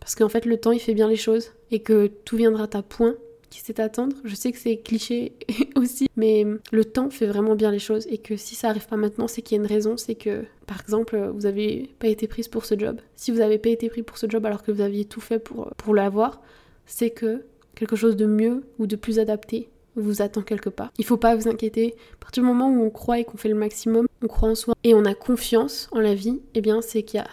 parce 0.00 0.14
qu'en 0.14 0.28
fait, 0.28 0.46
le 0.46 0.56
temps, 0.58 0.72
il 0.72 0.80
fait 0.80 0.94
bien 0.94 1.08
les 1.08 1.16
choses 1.16 1.52
et 1.70 1.80
que 1.80 2.08
tout 2.24 2.36
viendra 2.36 2.66
à 2.72 2.82
point 2.82 3.14
qui 3.50 3.60
sait 3.60 3.80
attendre. 3.80 4.16
Je 4.24 4.34
sais 4.34 4.52
que 4.52 4.58
c'est 4.58 4.78
cliché 4.78 5.32
aussi, 5.76 6.08
mais 6.16 6.46
le 6.72 6.84
temps 6.84 7.10
fait 7.10 7.26
vraiment 7.26 7.56
bien 7.56 7.70
les 7.70 7.78
choses 7.78 8.06
et 8.08 8.18
que 8.18 8.36
si 8.36 8.54
ça 8.54 8.68
arrive 8.68 8.86
pas 8.86 8.96
maintenant, 8.96 9.28
c'est 9.28 9.42
qu'il 9.42 9.56
y 9.56 9.60
a 9.60 9.62
une 9.62 9.68
raison, 9.68 9.96
c'est 9.96 10.14
que 10.14 10.44
par 10.66 10.80
exemple, 10.80 11.30
vous 11.34 11.46
avez 11.46 11.90
pas 11.98 12.06
été 12.06 12.28
prise 12.28 12.48
pour 12.48 12.64
ce 12.64 12.78
job. 12.78 13.00
Si 13.16 13.30
vous 13.32 13.40
avez 13.40 13.58
pas 13.58 13.70
été 13.70 13.88
pris 13.88 14.02
pour 14.02 14.18
ce 14.18 14.28
job 14.28 14.46
alors 14.46 14.62
que 14.62 14.70
vous 14.70 14.80
aviez 14.80 15.04
tout 15.04 15.20
fait 15.20 15.40
pour, 15.40 15.70
pour 15.76 15.94
l'avoir, 15.94 16.40
c'est 16.86 17.10
que 17.10 17.44
quelque 17.74 17.96
chose 17.96 18.16
de 18.16 18.26
mieux 18.26 18.62
ou 18.78 18.86
de 18.86 18.96
plus 18.96 19.18
adapté 19.18 19.68
vous 19.96 20.22
attend 20.22 20.42
quelque 20.42 20.70
part. 20.70 20.92
Il 20.98 21.04
faut 21.04 21.16
pas 21.16 21.34
vous 21.34 21.48
inquiéter. 21.48 21.96
À 22.14 22.16
partir 22.20 22.42
du 22.42 22.48
moment 22.48 22.70
où 22.70 22.84
on 22.84 22.90
croit 22.90 23.18
et 23.18 23.24
qu'on 23.24 23.36
fait 23.36 23.48
le 23.48 23.56
maximum, 23.56 24.06
on 24.22 24.28
croit 24.28 24.48
en 24.48 24.54
soi 24.54 24.74
et 24.84 24.94
on 24.94 25.04
a 25.04 25.14
confiance 25.14 25.88
en 25.92 25.98
la 26.00 26.14
vie, 26.14 26.40
eh 26.54 26.60
bien 26.60 26.80
c'est 26.80 27.02
qu'il 27.02 27.18
y 27.18 27.22
a 27.22 27.28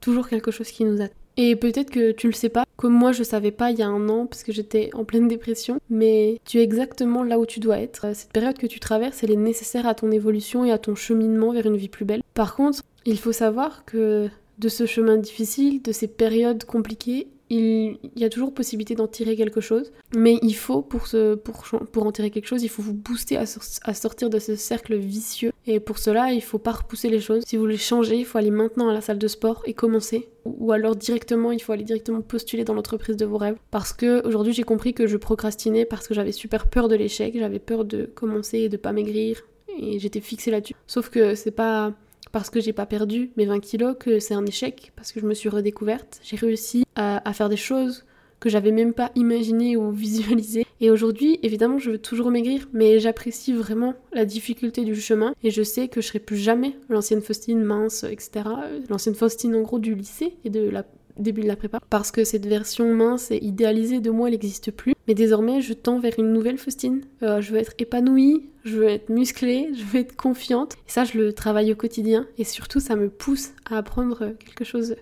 toujours 0.00 0.28
quelque 0.28 0.50
chose 0.50 0.70
qui 0.70 0.84
nous 0.84 1.00
attend. 1.00 1.14
Et 1.36 1.56
peut-être 1.56 1.90
que 1.90 2.12
tu 2.12 2.26
le 2.26 2.32
sais 2.32 2.48
pas, 2.48 2.64
comme 2.76 2.92
moi 2.92 3.12
je 3.12 3.22
savais 3.22 3.50
pas 3.50 3.70
il 3.70 3.78
y 3.78 3.82
a 3.82 3.88
un 3.88 4.08
an 4.08 4.26
parce 4.26 4.42
que 4.42 4.52
j'étais 4.52 4.90
en 4.92 5.04
pleine 5.04 5.28
dépression, 5.28 5.78
mais 5.88 6.40
tu 6.44 6.58
es 6.58 6.62
exactement 6.62 7.22
là 7.22 7.38
où 7.38 7.46
tu 7.46 7.60
dois 7.60 7.78
être. 7.78 8.14
Cette 8.14 8.32
période 8.32 8.58
que 8.58 8.66
tu 8.66 8.80
traverses, 8.80 9.22
elle 9.22 9.30
est 9.30 9.36
nécessaire 9.36 9.86
à 9.86 9.94
ton 9.94 10.10
évolution 10.10 10.64
et 10.64 10.72
à 10.72 10.78
ton 10.78 10.94
cheminement 10.94 11.52
vers 11.52 11.66
une 11.66 11.76
vie 11.76 11.88
plus 11.88 12.04
belle. 12.04 12.22
Par 12.34 12.54
contre, 12.54 12.82
il 13.04 13.18
faut 13.18 13.32
savoir 13.32 13.84
que 13.84 14.28
de 14.58 14.68
ce 14.68 14.86
chemin 14.86 15.16
difficile, 15.16 15.82
de 15.82 15.92
ces 15.92 16.06
périodes 16.06 16.64
compliquées, 16.64 17.28
il, 17.50 17.98
y 18.16 18.24
a 18.24 18.30
toujours 18.30 18.54
possibilité 18.54 18.94
d'en 18.94 19.06
tirer 19.06 19.36
quelque 19.36 19.60
chose, 19.60 19.92
mais 20.14 20.38
il 20.42 20.54
faut, 20.54 20.80
pour, 20.80 21.06
pour, 21.44 21.64
pour 21.92 22.06
en 22.06 22.12
tirer 22.12 22.30
quelque 22.30 22.46
chose, 22.46 22.62
il 22.62 22.70
faut 22.70 22.82
vous 22.82 22.94
booster 22.94 23.36
à, 23.36 23.46
sortir 23.94 24.30
de 24.30 24.38
ce 24.38 24.56
cercle 24.56 24.96
vicieux. 24.96 25.51
Et 25.66 25.78
pour 25.80 25.98
cela, 25.98 26.32
il 26.32 26.42
faut 26.42 26.58
pas 26.58 26.72
repousser 26.72 27.08
les 27.08 27.20
choses. 27.20 27.44
Si 27.46 27.56
vous 27.56 27.62
voulez 27.62 27.76
changer, 27.76 28.16
il 28.16 28.24
faut 28.24 28.38
aller 28.38 28.50
maintenant 28.50 28.88
à 28.88 28.92
la 28.92 29.00
salle 29.00 29.18
de 29.18 29.28
sport 29.28 29.62
et 29.64 29.74
commencer. 29.74 30.28
Ou 30.44 30.72
alors 30.72 30.96
directement, 30.96 31.52
il 31.52 31.62
faut 31.62 31.72
aller 31.72 31.84
directement 31.84 32.20
postuler 32.20 32.64
dans 32.64 32.74
l'entreprise 32.74 33.16
de 33.16 33.24
vos 33.24 33.38
rêves. 33.38 33.56
Parce 33.70 33.92
que 33.92 34.26
aujourd'hui, 34.26 34.52
j'ai 34.52 34.64
compris 34.64 34.92
que 34.92 35.06
je 35.06 35.16
procrastinais 35.16 35.84
parce 35.84 36.08
que 36.08 36.14
j'avais 36.14 36.32
super 36.32 36.66
peur 36.68 36.88
de 36.88 36.96
l'échec, 36.96 37.36
j'avais 37.38 37.60
peur 37.60 37.84
de 37.84 38.06
commencer 38.06 38.58
et 38.58 38.68
de 38.68 38.76
pas 38.76 38.92
maigrir. 38.92 39.42
Et 39.78 39.98
j'étais 39.98 40.20
fixée 40.20 40.50
là-dessus. 40.50 40.74
Sauf 40.86 41.08
que 41.08 41.34
c'est 41.34 41.52
pas 41.52 41.92
parce 42.32 42.50
que 42.50 42.60
j'ai 42.60 42.72
pas 42.72 42.86
perdu 42.86 43.30
mes 43.36 43.44
20 43.44 43.60
kilos 43.60 43.94
que 43.98 44.18
c'est 44.18 44.34
un 44.34 44.44
échec, 44.46 44.92
parce 44.96 45.12
que 45.12 45.20
je 45.20 45.26
me 45.26 45.34
suis 45.34 45.48
redécouverte. 45.48 46.18
J'ai 46.22 46.36
réussi 46.36 46.84
à, 46.96 47.32
faire 47.32 47.48
des 47.48 47.56
choses 47.56 48.04
que 48.42 48.50
j'avais 48.50 48.72
même 48.72 48.92
pas 48.92 49.12
imaginées 49.14 49.76
ou 49.76 49.90
visualisées. 49.92 50.66
Et 50.80 50.90
aujourd'hui, 50.90 51.38
évidemment, 51.42 51.78
je 51.78 51.92
veux 51.92 51.98
toujours 51.98 52.30
maigrir, 52.30 52.68
mais 52.72 52.98
j'apprécie 52.98 53.52
vraiment 53.52 53.94
la 54.12 54.24
difficulté 54.24 54.84
du 54.84 54.96
chemin 54.96 55.32
et 55.44 55.50
je 55.50 55.62
sais 55.62 55.86
que 55.86 56.00
je 56.00 56.08
serai 56.08 56.18
plus 56.18 56.36
jamais 56.36 56.74
l'ancienne 56.88 57.22
Faustine 57.22 57.62
mince, 57.62 58.04
etc. 58.04 58.44
L'ancienne 58.90 59.14
Faustine 59.14 59.54
en 59.54 59.62
gros 59.62 59.78
du 59.78 59.94
lycée 59.94 60.34
et 60.44 60.50
de 60.50 60.68
la 60.68 60.84
début 61.18 61.42
de 61.42 61.46
la 61.46 61.56
prépa, 61.56 61.78
parce 61.90 62.10
que 62.10 62.24
cette 62.24 62.46
version 62.46 62.94
mince 62.94 63.30
et 63.30 63.44
idéalisée 63.44 64.00
de 64.00 64.10
moi, 64.10 64.28
elle 64.28 64.34
n'existe 64.34 64.70
plus. 64.70 64.94
Mais 65.06 65.14
désormais, 65.14 65.60
je 65.60 65.74
tends 65.74 65.98
vers 65.98 66.18
une 66.18 66.32
nouvelle 66.32 66.58
Faustine. 66.58 67.02
Euh, 67.22 67.40
je 67.40 67.52
veux 67.52 67.58
être 67.58 67.74
épanouie, 67.78 68.48
je 68.64 68.78
veux 68.78 68.88
être 68.88 69.08
musclée, 69.10 69.70
je 69.74 69.84
veux 69.84 70.00
être 70.00 70.16
confiante. 70.16 70.74
Et 70.74 70.90
ça, 70.90 71.04
je 71.04 71.18
le 71.18 71.32
travaille 71.32 71.72
au 71.72 71.76
quotidien. 71.76 72.26
Et 72.38 72.44
surtout, 72.44 72.80
ça 72.80 72.96
me 72.96 73.08
pousse 73.08 73.50
à 73.70 73.78
apprendre 73.78 74.32
quelque 74.38 74.64
chose 74.64 74.96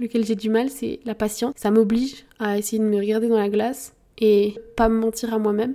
lequel 0.00 0.24
j'ai 0.24 0.34
du 0.34 0.50
mal, 0.50 0.70
c'est 0.70 1.00
la 1.04 1.14
patience. 1.14 1.54
Ça 1.56 1.70
m'oblige 1.70 2.24
à 2.38 2.58
essayer 2.58 2.78
de 2.78 2.88
me 2.88 2.98
regarder 2.98 3.28
dans 3.28 3.38
la 3.38 3.48
glace 3.48 3.94
et 4.18 4.54
pas 4.76 4.88
me 4.88 4.98
mentir 4.98 5.32
à 5.34 5.38
moi-même 5.38 5.74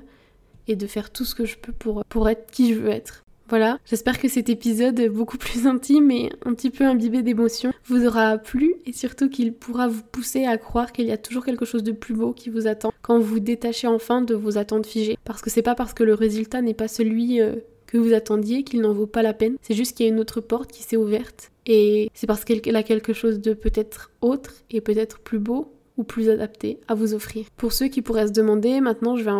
et 0.67 0.75
de 0.75 0.87
faire 0.87 1.11
tout 1.11 1.25
ce 1.25 1.35
que 1.35 1.45
je 1.45 1.57
peux 1.57 1.73
pour, 1.73 2.29
être 2.29 2.49
qui 2.51 2.73
je 2.73 2.79
veux 2.79 2.89
être. 2.89 3.23
Voilà, 3.49 3.79
j'espère 3.85 4.17
que 4.17 4.29
cet 4.29 4.49
épisode 4.49 5.09
beaucoup 5.09 5.37
plus 5.39 5.67
intime 5.67 6.09
et 6.09 6.31
un 6.45 6.53
petit 6.53 6.69
peu 6.69 6.85
imbibé 6.85 7.21
d'émotions 7.21 7.73
vous 7.85 8.05
aura 8.05 8.37
plu 8.37 8.75
et 8.85 8.93
surtout 8.93 9.29
qu'il 9.29 9.53
pourra 9.53 9.89
vous 9.89 10.03
pousser 10.03 10.45
à 10.45 10.57
croire 10.57 10.93
qu'il 10.93 11.05
y 11.05 11.11
a 11.11 11.17
toujours 11.17 11.43
quelque 11.43 11.65
chose 11.65 11.83
de 11.83 11.91
plus 11.91 12.13
beau 12.13 12.31
qui 12.31 12.49
vous 12.49 12.67
attend 12.67 12.93
quand 13.01 13.19
vous 13.19 13.41
détachez 13.41 13.87
enfin 13.87 14.21
de 14.21 14.35
vos 14.35 14.57
attentes 14.57 14.85
figées. 14.85 15.17
Parce 15.25 15.41
que 15.41 15.49
c'est 15.49 15.61
pas 15.61 15.75
parce 15.75 15.93
que 15.93 16.03
le 16.03 16.13
résultat 16.13 16.61
n'est 16.61 16.73
pas 16.73 16.87
celui 16.87 17.41
euh, 17.41 17.55
que 17.91 17.97
vous 17.97 18.13
attendiez 18.13 18.63
qu'il 18.63 18.81
n'en 18.81 18.93
vaut 18.93 19.07
pas 19.07 19.21
la 19.21 19.33
peine, 19.33 19.57
c'est 19.61 19.73
juste 19.73 19.97
qu'il 19.97 20.05
y 20.05 20.09
a 20.09 20.11
une 20.11 20.19
autre 20.19 20.39
porte 20.39 20.71
qui 20.71 20.81
s'est 20.81 20.97
ouverte 20.97 21.51
et 21.65 22.09
c'est 22.13 22.27
parce 22.27 22.45
qu'elle 22.45 22.75
a 22.75 22.83
quelque 22.83 23.13
chose 23.13 23.39
de 23.39 23.53
peut-être 23.53 24.11
autre 24.21 24.63
et 24.69 24.81
peut-être 24.81 25.19
plus 25.19 25.39
beau 25.39 25.73
ou 25.97 26.03
plus 26.03 26.29
adapté 26.29 26.79
à 26.87 26.95
vous 26.95 27.13
offrir. 27.13 27.45
Pour 27.57 27.73
ceux 27.73 27.87
qui 27.87 28.01
pourraient 28.01 28.27
se 28.27 28.31
demander, 28.31 28.79
maintenant 28.79 29.17
je 29.17 29.23
vais 29.23 29.31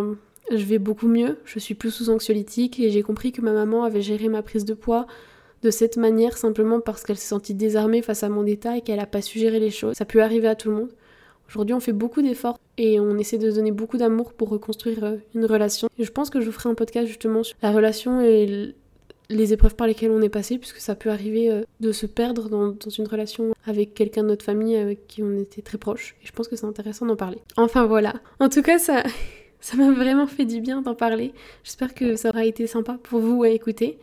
je 0.52 0.66
vais 0.66 0.80
beaucoup 0.80 1.08
mieux, 1.08 1.38
je 1.46 1.60
suis 1.60 1.76
plus 1.76 1.92
sous 1.92 2.10
anxiolytique 2.10 2.80
et 2.80 2.92
j'ai 2.92 3.04
compris 3.04 3.32
que 3.32 3.42
ma 3.42 3.54
maman 3.54 3.86
avait 3.86 4.02
géré 4.02 4.28
ma 4.28 4.42
prise 4.42 4.66
de 4.66 4.74
poids 4.74 5.08
de 5.64 5.72
cette 5.72 5.96
manière 5.96 6.38
simplement 6.38 6.82
parce 6.82 7.04
qu'elle 7.04 7.18
s'est 7.18 7.28
sentie 7.28 7.54
désarmée 7.54 8.02
face 8.02 8.24
à 8.24 8.30
mon 8.30 8.46
état 8.46 8.78
et 8.78 8.82
qu'elle 8.82 8.98
n'a 8.98 9.06
pas 9.06 9.22
su 9.22 9.40
gérer 9.40 9.60
les 9.60 9.72
choses. 9.72 9.96
Ça 9.96 10.06
peut 10.06 10.22
arriver 10.22 10.48
à 10.48 10.56
tout 10.56 10.70
le 10.70 10.76
monde. 10.76 10.90
Aujourd'hui, 11.52 11.74
on 11.74 11.82
fait 11.82 11.92
beaucoup 11.92 12.22
d'efforts 12.22 12.58
et 12.78 13.02
on 13.02 13.18
essaie 13.18 13.38
de 13.38 13.52
donner 13.52 13.74
beaucoup 13.74 13.98
d'amour 13.98 14.32
pour 14.32 14.48
reconstruire 14.48 15.04
euh, 15.04 15.18
une 15.36 15.46
relation. 15.46 15.90
Je 16.00 16.10
pense 16.10 16.30
que 16.30 16.40
je 16.40 16.46
vous 16.46 16.54
ferai 16.54 16.70
un 16.70 16.76
podcast 16.76 17.08
justement 17.08 17.44
sur 17.44 17.58
la 17.62 17.74
relation 17.74 18.22
et 18.22 18.74
les 19.30 19.52
épreuves 19.52 19.76
par 19.76 19.86
lesquelles 19.86 20.12
on 20.12 20.22
est 20.22 20.30
passé, 20.30 20.58
puisque 20.58 20.78
ça 20.78 20.96
peut 20.96 21.10
arriver 21.10 21.52
euh, 21.52 21.64
de 21.82 21.92
se 21.92 22.06
perdre 22.06 22.48
dans, 22.48 22.70
dans 22.70 22.90
une 22.90 23.06
relation 23.06 23.54
avec 23.66 23.94
quelqu'un 23.94 24.24
de 24.24 24.30
notre 24.30 24.46
famille 24.46 24.78
avec 24.78 25.08
qui 25.08 25.24
on 25.24 25.40
était 25.40 25.62
très 25.62 25.78
proche. 25.78 26.16
Et 26.24 26.28
je 26.28 26.32
pense 26.32 26.48
que 26.48 26.56
c'est 26.56 26.66
intéressant 26.66 27.06
d'en 27.06 27.18
parler. 27.18 27.40
Enfin 27.58 27.86
voilà. 27.86 28.14
En 28.40 28.48
tout 28.48 28.62
cas, 28.62 28.80
ça. 28.80 29.04
Ça 29.64 29.78
m'a 29.78 29.92
vraiment 29.92 30.26
fait 30.26 30.46
du 30.46 30.60
bien 30.60 30.82
d'en 30.82 30.96
parler. 30.96 31.34
J'espère 31.64 31.94
que 31.94 32.16
ça 32.16 32.30
aura 32.30 32.46
été 32.46 32.66
sympa 32.66 32.98
pour 33.04 33.20
vous 33.20 33.44
à 33.44 33.50
écouter. 33.50 34.00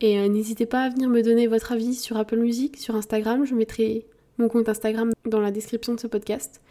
Et 0.00 0.18
euh, 0.18 0.26
n'hésitez 0.28 0.64
pas 0.64 0.84
à 0.84 0.88
venir 0.88 1.10
me 1.10 1.22
donner 1.22 1.46
votre 1.46 1.72
avis 1.72 1.94
sur 1.94 2.16
Apple 2.16 2.38
Music, 2.38 2.78
sur 2.78 2.96
Instagram. 2.96 3.44
Je 3.44 3.54
mettrai 3.54 4.06
mon 4.38 4.48
compte 4.48 4.70
Instagram 4.70 5.12
dans 5.26 5.40
la 5.40 5.50
description 5.50 5.94
de 5.94 6.00
ce 6.00 6.06
podcast. 6.06 6.62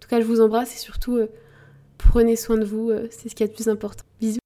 En 0.00 0.02
tout 0.02 0.08
cas, 0.08 0.18
je 0.18 0.24
vous 0.24 0.40
embrasse 0.40 0.74
et 0.74 0.78
surtout, 0.78 1.18
euh, 1.18 1.28
prenez 1.98 2.34
soin 2.34 2.56
de 2.56 2.64
vous. 2.64 2.88
Euh, 2.88 3.06
c'est 3.10 3.28
ce 3.28 3.34
qui 3.34 3.42
est 3.42 3.48
le 3.48 3.52
plus 3.52 3.68
important. 3.68 4.02
Bisous. 4.18 4.38